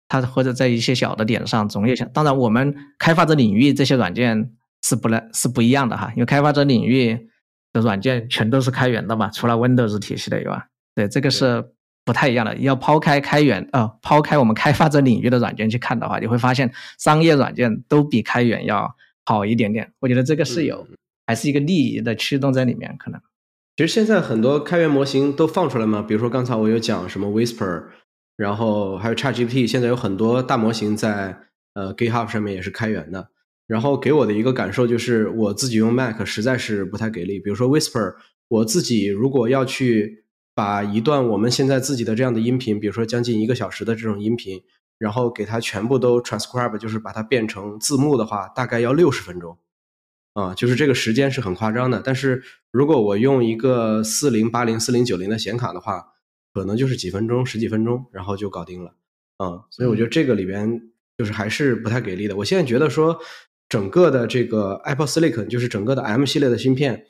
[0.07, 2.05] 他或者在一些小的点上总有些。
[2.13, 7.29] 当然，我们开发者领域这些软件是不能是不一样的哈，因为开发者领域
[7.73, 11.65] 的软件全都是开源的嘛，除了 Windows 体系的以外，对这个是
[12.05, 12.55] 不太一样的。
[12.59, 19.91] 要抛开开源呃，抛开我们开发者领域的软件去看的话，你会发现商业软件都比开源要好一点点。
[20.01, 20.87] 我觉得这个是有
[21.27, 23.19] 还是一个利益的驱动在里面，可能。
[23.77, 27.87] 其实现在很多开源模型都放出来嘛，比如说刚才我有讲什么 Whisper，
[28.37, 31.37] 然后还有 ChatGPT，现在有很多大模型在
[31.75, 33.31] 呃 GitHub 上面也是开源的。
[33.67, 37.41] 然后给我的一个感受就是，我自己用 Mac 实在是不太给力。
[37.41, 38.15] 比如说 Whisper，
[38.49, 44.63] 我自己如果要去把一段我们现在自己的这样的音频，比如说将近一个小时的这种音频，
[44.99, 49.59] 然后给它全部都 transcribe，就是把它变成字幕的话，大概要六十分钟。
[50.35, 56.05] 啊，就是这个时间是很夸张的，但是如果我用一个四零八零、四零九零的显卡的话，
[56.53, 58.97] 可能就是几分钟、十几分钟，然后就搞定了。
[59.39, 62.37] 嗯，所以我觉得这个里边就是还是不太给力的。
[62.37, 63.17] 我现在觉得说，
[63.69, 67.07] 整个的这个 Apple Silicon，就是整个的 M 系列的芯片，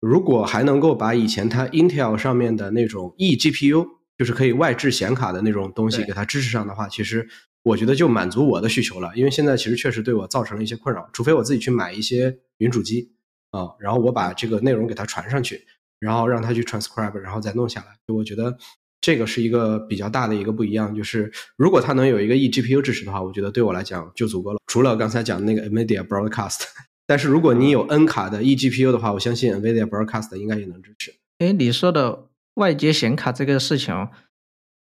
[0.00, 3.86] 如果还能够把以前它 Intel 上面的那种 E GPU，
[4.16, 7.28] 就是可以外置显卡的那种东西给它支持上的话，其实。
[7.64, 13.10] 我觉得就满足我的需求了，因为现在其实确实对我造成了一些困扰，除非我自己去买一些云主机
[13.52, 15.64] 啊，然后我把这个内容给它传上去，
[15.98, 17.86] 然后让它去 transcribe，然后再弄下来。
[18.06, 18.54] 就我觉得
[19.00, 24.60] 这个是一个比较大的一个不一样，就是如果它能有一个 eGPU 支持的话，我觉得对我来讲就足够了。
[24.66, 26.64] 除了刚才讲的那个 NVIDIA Broadcast，
[27.06, 31.14] 但是如果你有 N 卡的 eGPU 的话，我相信 NVIDIA Broadcast 应该也能支持。
[31.38, 34.08] 哎，你说的外接显卡这个事情。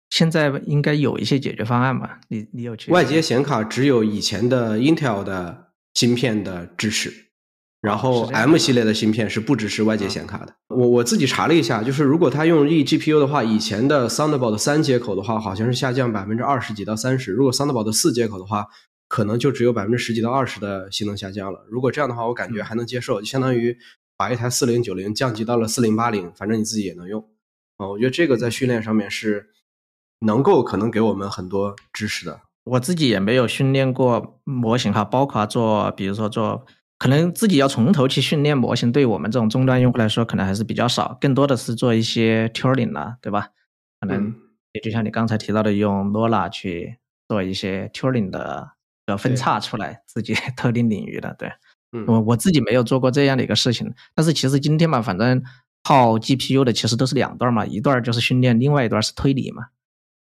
[0.10, 2.20] 现在应该有一些解决方案吧？
[2.30, 2.92] 你你有去？
[2.92, 7.14] 外接显卡只有以前的 Intel 的芯片的支持，
[7.80, 10.56] 然后 M 系列的芯片是不支持外接显卡的。
[10.70, 18.66] 我我自己查了一下，就是如果它用 eGPU 的话，以前的 Thunderbolt 三接口的话，好像是下降百分之二十几到三十；如果 Thunderbolt 四接口的话，
[19.08, 21.68] 可能就只有百分之十几到二十的性能下降了。
[21.70, 23.78] 如果这样的话，我感觉还能接受，就相当于
[24.18, 27.22] 把一台四零九零降级到了四零八零，反正你自己也能用
[27.78, 27.88] 啊。
[27.88, 29.50] 我觉得这个在训练上面是。
[30.20, 36.66] 能够可能给我们很多知识的，我自己也没有训练过模型哈，包括做，比如说做，
[36.98, 43.50] 可能自己要从头去训练模型，对我们这种终端用户来说，可能还是比较少，更多的是做一些 tuning 了，对吧？
[44.02, 44.36] 可能
[44.74, 46.98] 也就像你刚才提到的，用 Lola 去
[47.28, 48.72] 做一些 Turing 的
[49.06, 51.36] 的分叉出来，自己 特定领域的。
[51.40, 51.52] 对，
[51.92, 55.42] 嗯我我自己没有做过这样的一个事情，但是其实今天嘛，反正
[55.84, 59.68] 泡 GPU 的其实都是两段嘛，一段就是训练，另外一段是推理嘛。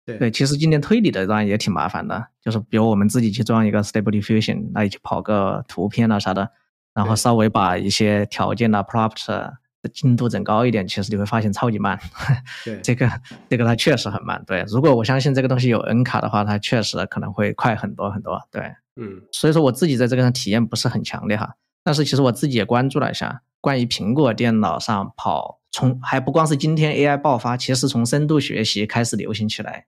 [0.07, 6.49] 对对，其实今天推理的当然也挺麻烦的，就是比如我们自己去装一个 Stable Diffusion，那你去跑个图片啊啥的，
[6.93, 11.99] 然后稍微把一些条件啊 prompt 的精度整高一点，其实你会发现超级慢。
[12.63, 13.11] 对这个
[13.49, 14.41] 这个它确实很慢。
[14.47, 18.41] 对，如果我相信这个东西有 N 卡的话，它确实可能会快很多很多。
[18.49, 18.61] 对，
[18.95, 29.85] 嗯所以说我自己在这个上体验不是很强烈哈，但是其实我自己也关注了一下，关于苹果电脑上跑，从还不光是今天 AI 爆发，其实从深度学习开始流行起来，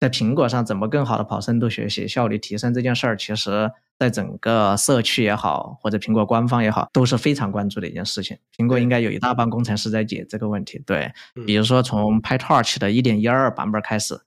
[0.00, 8.38] 在苹果上怎么更好的跑深度学习，效率提升这件事儿，其实在整个社区也好，或者苹果官方也好，都是非常关注的一件事情。
[8.56, 14.18] 苹果应该有一大帮工程师在解这个问题，对，嗯比如说从 PyTorch 的一点一二版本开始，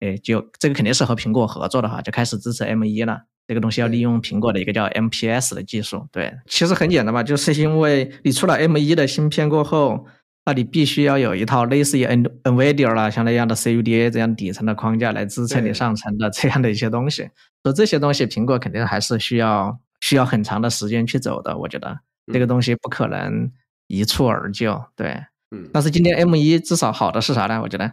[0.00, 3.22] 哎，就这个肯定是和苹果合作的哈，就开始支持 M 一了。
[3.46, 6.06] 这个东西要利用苹果的一个叫 MPS 的技术。
[6.10, 10.06] 对，其实很简单嘛，就是因为你出了 M1 的芯片过后，
[10.46, 17.30] 那你必须要有一套类似于 N NVIDIA 啦，像那样的 CUDA 这样底层的框架来支撑你上层的这样的一些东西。
[17.62, 21.56] 所以这些东西，苹果肯定还是需要需要很长的时间去走的。
[21.56, 21.98] 我觉得
[22.32, 23.50] 这个嗯东西不可能
[23.86, 24.84] 一蹴而就。
[24.94, 25.18] 对，
[25.50, 27.60] 嗯但是今天 M 一至少好的是啥呢？
[27.62, 27.90] 我觉得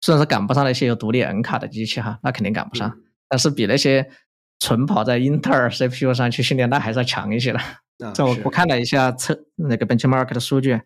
[0.00, 4.10] 虽然说赶不上那些有独立 N 卡的机器哈，那肯定赶不上，嗯但是比那些
[4.58, 7.60] 纯跑在英特尔 CPU 上去训练，那还是要强一些的。
[8.12, 10.80] 这我我看了一下测那个 benchmark 的数据，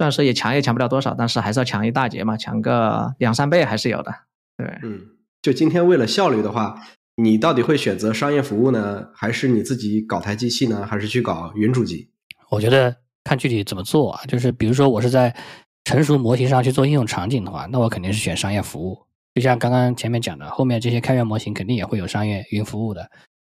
[0.00, 4.10] 虽然说也强也强不了多少，但是还是要强一大截嘛，强个两三倍还是有的。
[4.56, 4.98] 对，嗯，
[5.42, 6.80] 就今天为了效率的话，
[7.16, 12.08] 你到底会选择商业服务呢，还是你自己搞台机器呢，还是去搞云主机？
[12.48, 15.36] 我觉得看具体怎么做啊，就是比如说我是在
[15.84, 18.98] 成熟模型上去做应用场景的话，那我肯定是选商业服务。
[19.34, 23.10] 就像刚刚前面讲的，后面这些开源模型肯定也会有商业云服务的。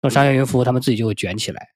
[0.00, 1.68] 做商业云服务，他们自己就会卷起来。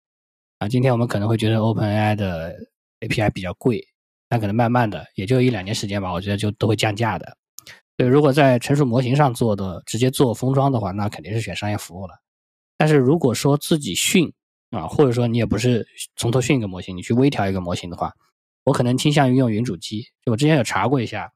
[0.61, 2.55] 啊，今天我们可能会觉得 OpenAI 的
[3.01, 3.87] API 比较贵，
[4.35, 7.37] 但可能慢慢的也就一两年时间吧，我觉得就都会降价的。
[7.97, 12.15] 对，如果在成熟模型上做的，直接做封装的话，那肯定是选商业服务了。
[12.77, 14.33] 但是如果说自己训
[14.71, 18.13] 啊，或者说你也不是从头训一个模型，你去微调一个模型的话，
[18.65, 20.03] 我可能倾向于用云主机。
[20.27, 21.33] 就我之前有查过一下，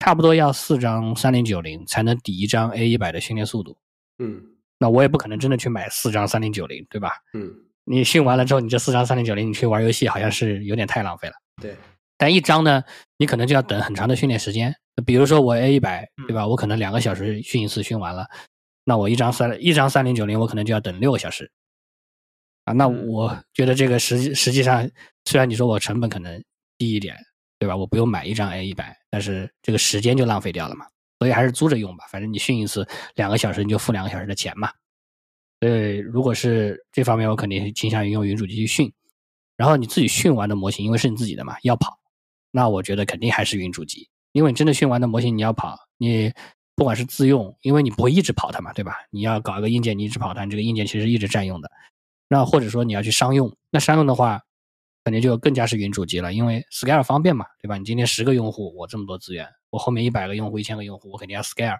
[0.00, 3.78] 差不多要四张三零九零才能抵一张 A 一百的训练速度。
[4.18, 4.42] 嗯
[4.80, 7.12] 那我也不可能真的去买四张三零九零，对吧？
[7.34, 11.34] 嗯，你训完了之后，你这四张三零九零你去玩游戏，好像是有点太浪费了。
[11.60, 11.76] 对，
[12.20, 12.84] 但一张呢，
[13.16, 14.74] 你可能就要等很长的训练时间。
[15.06, 16.46] 比如说我 A 一百，对吧？
[16.46, 18.28] 我可能两个小时训一次，训完了，
[18.84, 21.50] 那我一张三一张三零九零，我可能就要等六个小时。
[22.66, 24.86] 啊，那嗯我觉得这个实际实际上，
[25.24, 26.38] 虽然你说我成本可能
[26.76, 27.16] 低一点，
[27.58, 27.74] 对吧？
[27.74, 30.84] 我不用买一张 A 一百，但是这个时间就浪费掉了嘛。
[31.20, 34.70] 所以还是租着用吧，反正你训一次两个小时，你就付两个小时的钱嘛。
[35.60, 38.92] 所以如果是这方面，我肯定倾向于用云主机去训。
[39.56, 41.98] 然后你自己训完的模型，因为是你自己的嘛，要跑，
[42.50, 46.32] 那我觉得肯定还是云主机，因为你真的训完的模型你要跑，你
[46.74, 48.94] 不管是自用，因为你不会一直跑它嘛，对吧？
[49.10, 51.70] 你要搞一个硬件，你一直跑它，你这个硬件其实一直占用的。
[52.28, 54.40] 那或者说你要去商用，那商用的话，
[55.04, 57.76] 肯定就更加是云主机了，因为 scale 方便嘛，对吧？
[57.76, 61.78] 你今天十个用户，我这么多资源，我后面一百个用户、一千个用户，我肯定要 scale。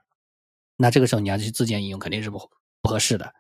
[0.76, 2.38] 那这个时候你要去自建应用，肯定是不
[2.82, 3.32] 不合适的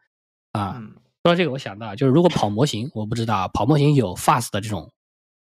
[0.52, 0.74] 啊。
[0.78, 4.90] 嗯说到这个，我想到就是如果跑模型，我不知道跑模型有 fast 的这种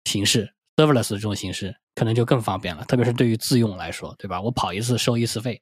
[0.05, 2.85] 形式，serverless 的这种形式，可能就更方便了。
[2.85, 4.41] 特别是对于自用来说，对吧？
[4.41, 5.61] 我跑一次收一次费。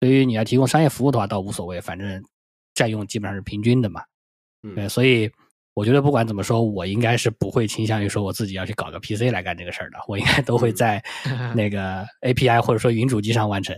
[0.00, 2.22] 对于你要提供商业服务的话，倒无所谓，反正
[2.74, 4.02] 占用基本上是平均的嘛。
[4.74, 5.30] 对，嗯所以
[5.74, 11.04] 我觉得不管怎么说，我应该是不会倾向于说我自己要去搞个 PC 来干这个事儿的，我应该都会嗯在
[11.54, 13.76] 那个 API 或者说云主机上完成。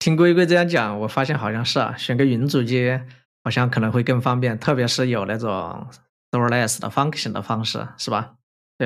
[0.00, 3.00] 听龟龟这样讲，我发现好像是啊，选个云主机
[3.44, 5.86] 好像可能会更方便，特别是有那种
[6.32, 8.34] serverless 的 function 的方式，是吧？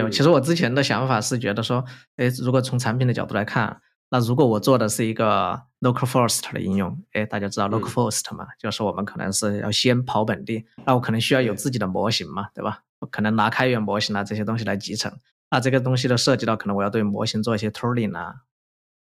[0.01, 1.84] 对，嗯其实我之前的想法是觉得说，
[2.16, 3.80] 哎，如果从产品的角度来看，
[4.11, 12.82] 那如果我做的是一个 local first 的应用，哎，大家知道 local 嗯 first 嘛，就是我们可能是要先跑本地，那我可能需要有自己的模型嘛，对吧？
[13.01, 15.12] 我可能拿开源模型啊这些东西来集成，
[15.51, 18.34] 那这个东西都涉及到可能我要对模型做一些 tuning 啊，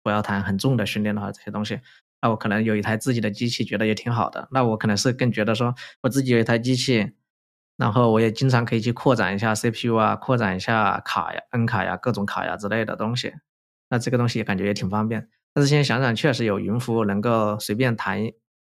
[0.04, 1.80] 不要谈很重的训练的话，这些东西，
[2.22, 4.48] 那我可能有一台自己的机器，觉得也挺好的。
[4.52, 7.12] 那我可能是更觉得说，我自己有一台机器，
[7.78, 13.34] 然后我也经常可以去扩展一下 CPU 啊，扩展一下卡呀、N 卡呀、各种卡呀之类的东西。
[13.90, 15.30] 那这个东西感觉也挺方便。
[15.54, 18.20] 但是现在想想，确实有云服务能够随便谈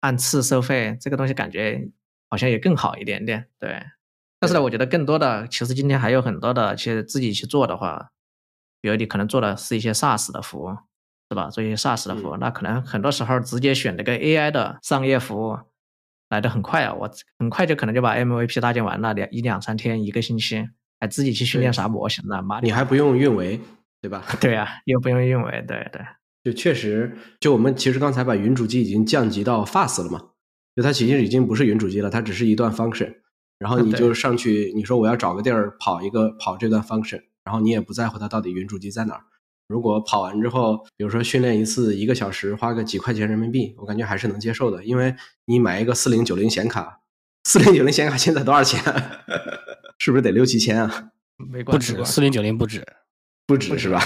[0.01, 1.89] 按次收费，这个东西感觉
[2.30, 3.47] 好像也更好一点点。
[3.60, 3.82] 对。
[4.39, 8.12] 但是呢，我觉得更多的，其实今天还有很多的，其实自己去做的话，
[8.82, 10.70] 比如你可能做的是一些 SaaS 的服务，
[11.30, 11.49] 是吧？
[11.49, 15.58] 做一些 SaaS 的服务，嗯那可能很多时候直接选了个 AI 的商业服务，
[16.30, 17.09] 来的很快啊，我
[17.39, 20.67] 很快就可能就把 MVP 搭建完了，两一两三天一个星期，
[20.99, 22.41] 还自己去训练啥模型呢？
[22.41, 23.59] 妈，你还不用运维，
[24.01, 24.23] 对吧？
[24.41, 26.01] 对啊，又不用运维，对对。
[26.43, 30.21] 就确实，就我们其实刚才把云主机已经降级到 fast 了嘛，
[30.75, 33.13] 就它其实已经不是云主机了，它只是一段 function，
[33.59, 39.23] 然后你就上去，你说我要找个地儿跑一个跑这段 function，然后你也不在乎它到底云主机在哪儿。
[39.68, 45.15] 如果跑完之后，比如说训练一次一个小时，花个几块钱人民币，我感觉还是能接受的，因为
[45.45, 47.01] 你买一个四零九零显卡，
[47.43, 48.82] 四零九零显卡现在多少钱？
[49.99, 51.09] 是不是得六七千啊？
[51.38, 52.86] 没不止，四零九零不止，
[53.45, 54.01] 不止是吧？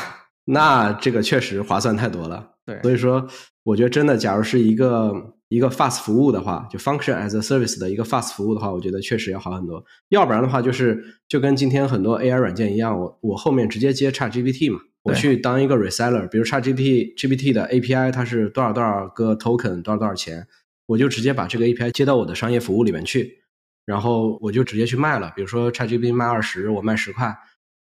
[0.45, 3.27] 那这个确实划算太多了，对，所以说
[3.63, 9.83] 我觉得真的，假如是一个一个 fast 服务的话，就 function as a service 的一个 fast 服务的话，我觉得确实要好很多。
[10.09, 20.47] 要不然的话，就是就跟今天很多 AI 软件一样，我我后面直接接 ChatGPT 嘛，我去当一个 reseller，比如 ChatGPT GPT 的 API 它是多少多少个 token 多少多少钱，
[20.85, 23.39] 我就直接把这个 API 接到我的商业服务里面去，
[23.85, 25.31] 然后我就直接去卖了。
[25.35, 27.35] 比如说 ChatGPT 卖二十，我卖十块。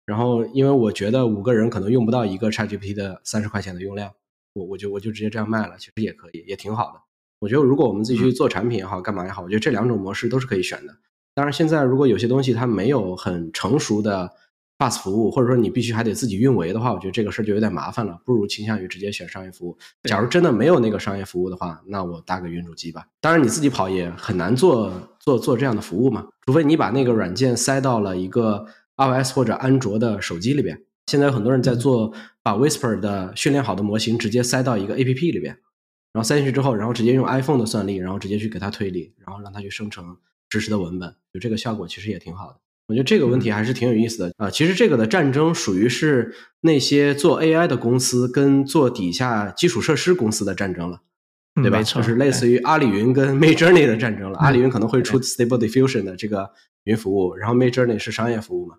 [0.06, 4.10] 然后，因为我觉得五个人可能用不到一个 ChatGPT 的三十块钱的用量，
[4.54, 7.00] 我我就我就直接这样卖了，其实也可以，也挺好的。
[7.38, 10.96] 我觉得如果我们自己去做产品也好，干嘛也好，我觉得这两种模式都是可以选的。
[11.32, 14.32] 当然，现在如果有些东西它没有很成熟的
[14.80, 19.76] Bus 服务，或者说你必须还得自己运维的话，我觉得这个事儿就有点麻烦了，不如倾向于直接选商业服务。
[20.04, 23.06] 假如真的没有那个商业服务的话，那我搭个云主机吧。
[23.20, 28.66] 当然，你自己跑也很难做做做这样的服务嘛，除非你把那个软件塞到了一个。
[29.00, 32.12] iOS 或者安卓的手机里边，现在有很多人在做，
[32.42, 35.54] 把 Whisper 的训练好的模型直接塞到一个 APP 里边，
[36.12, 40.18] 然后塞进去之后，然后直接用 iPhone 的算力，然后直接去给它推理，然后让它去生成
[40.50, 42.58] 实时的文本，就这个效果其实也挺好的。
[42.90, 44.50] 我觉得这个问题还是挺有意思的啊。
[44.50, 51.00] 其实这个的战争属于是那些做 AI 的公司跟做底下基础设施公司的战争了，
[51.62, 51.80] 对吧？
[51.84, 54.38] 就是类似于阿里云跟 Midjourney 的战争了。
[54.40, 56.50] 阿里云可能会出 Stable Diffusion 的这个
[56.82, 58.74] 云服务，然后 Midjourney 是商业服务嘛。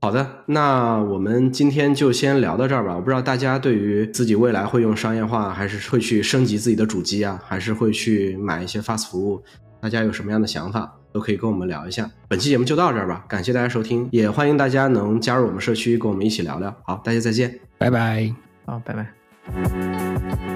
[0.00, 2.96] 好的，那我们今天就先聊到这儿吧。
[2.96, 9.40] 我不知道大家对于自己未来会用商业化，还是会去升级自己的主机啊，还是会去买一些 fast 服务，
[9.80, 12.10] 大家有什么样的想法，都可以跟我们聊一下。
[12.28, 16.74] 本期节目就到这儿吧，感谢大家收听，也欢迎大家能加入我们社区，跟我们一起聊聊。
[16.82, 18.34] 好，大家再见，拜拜，
[18.64, 20.51] 好，拜拜。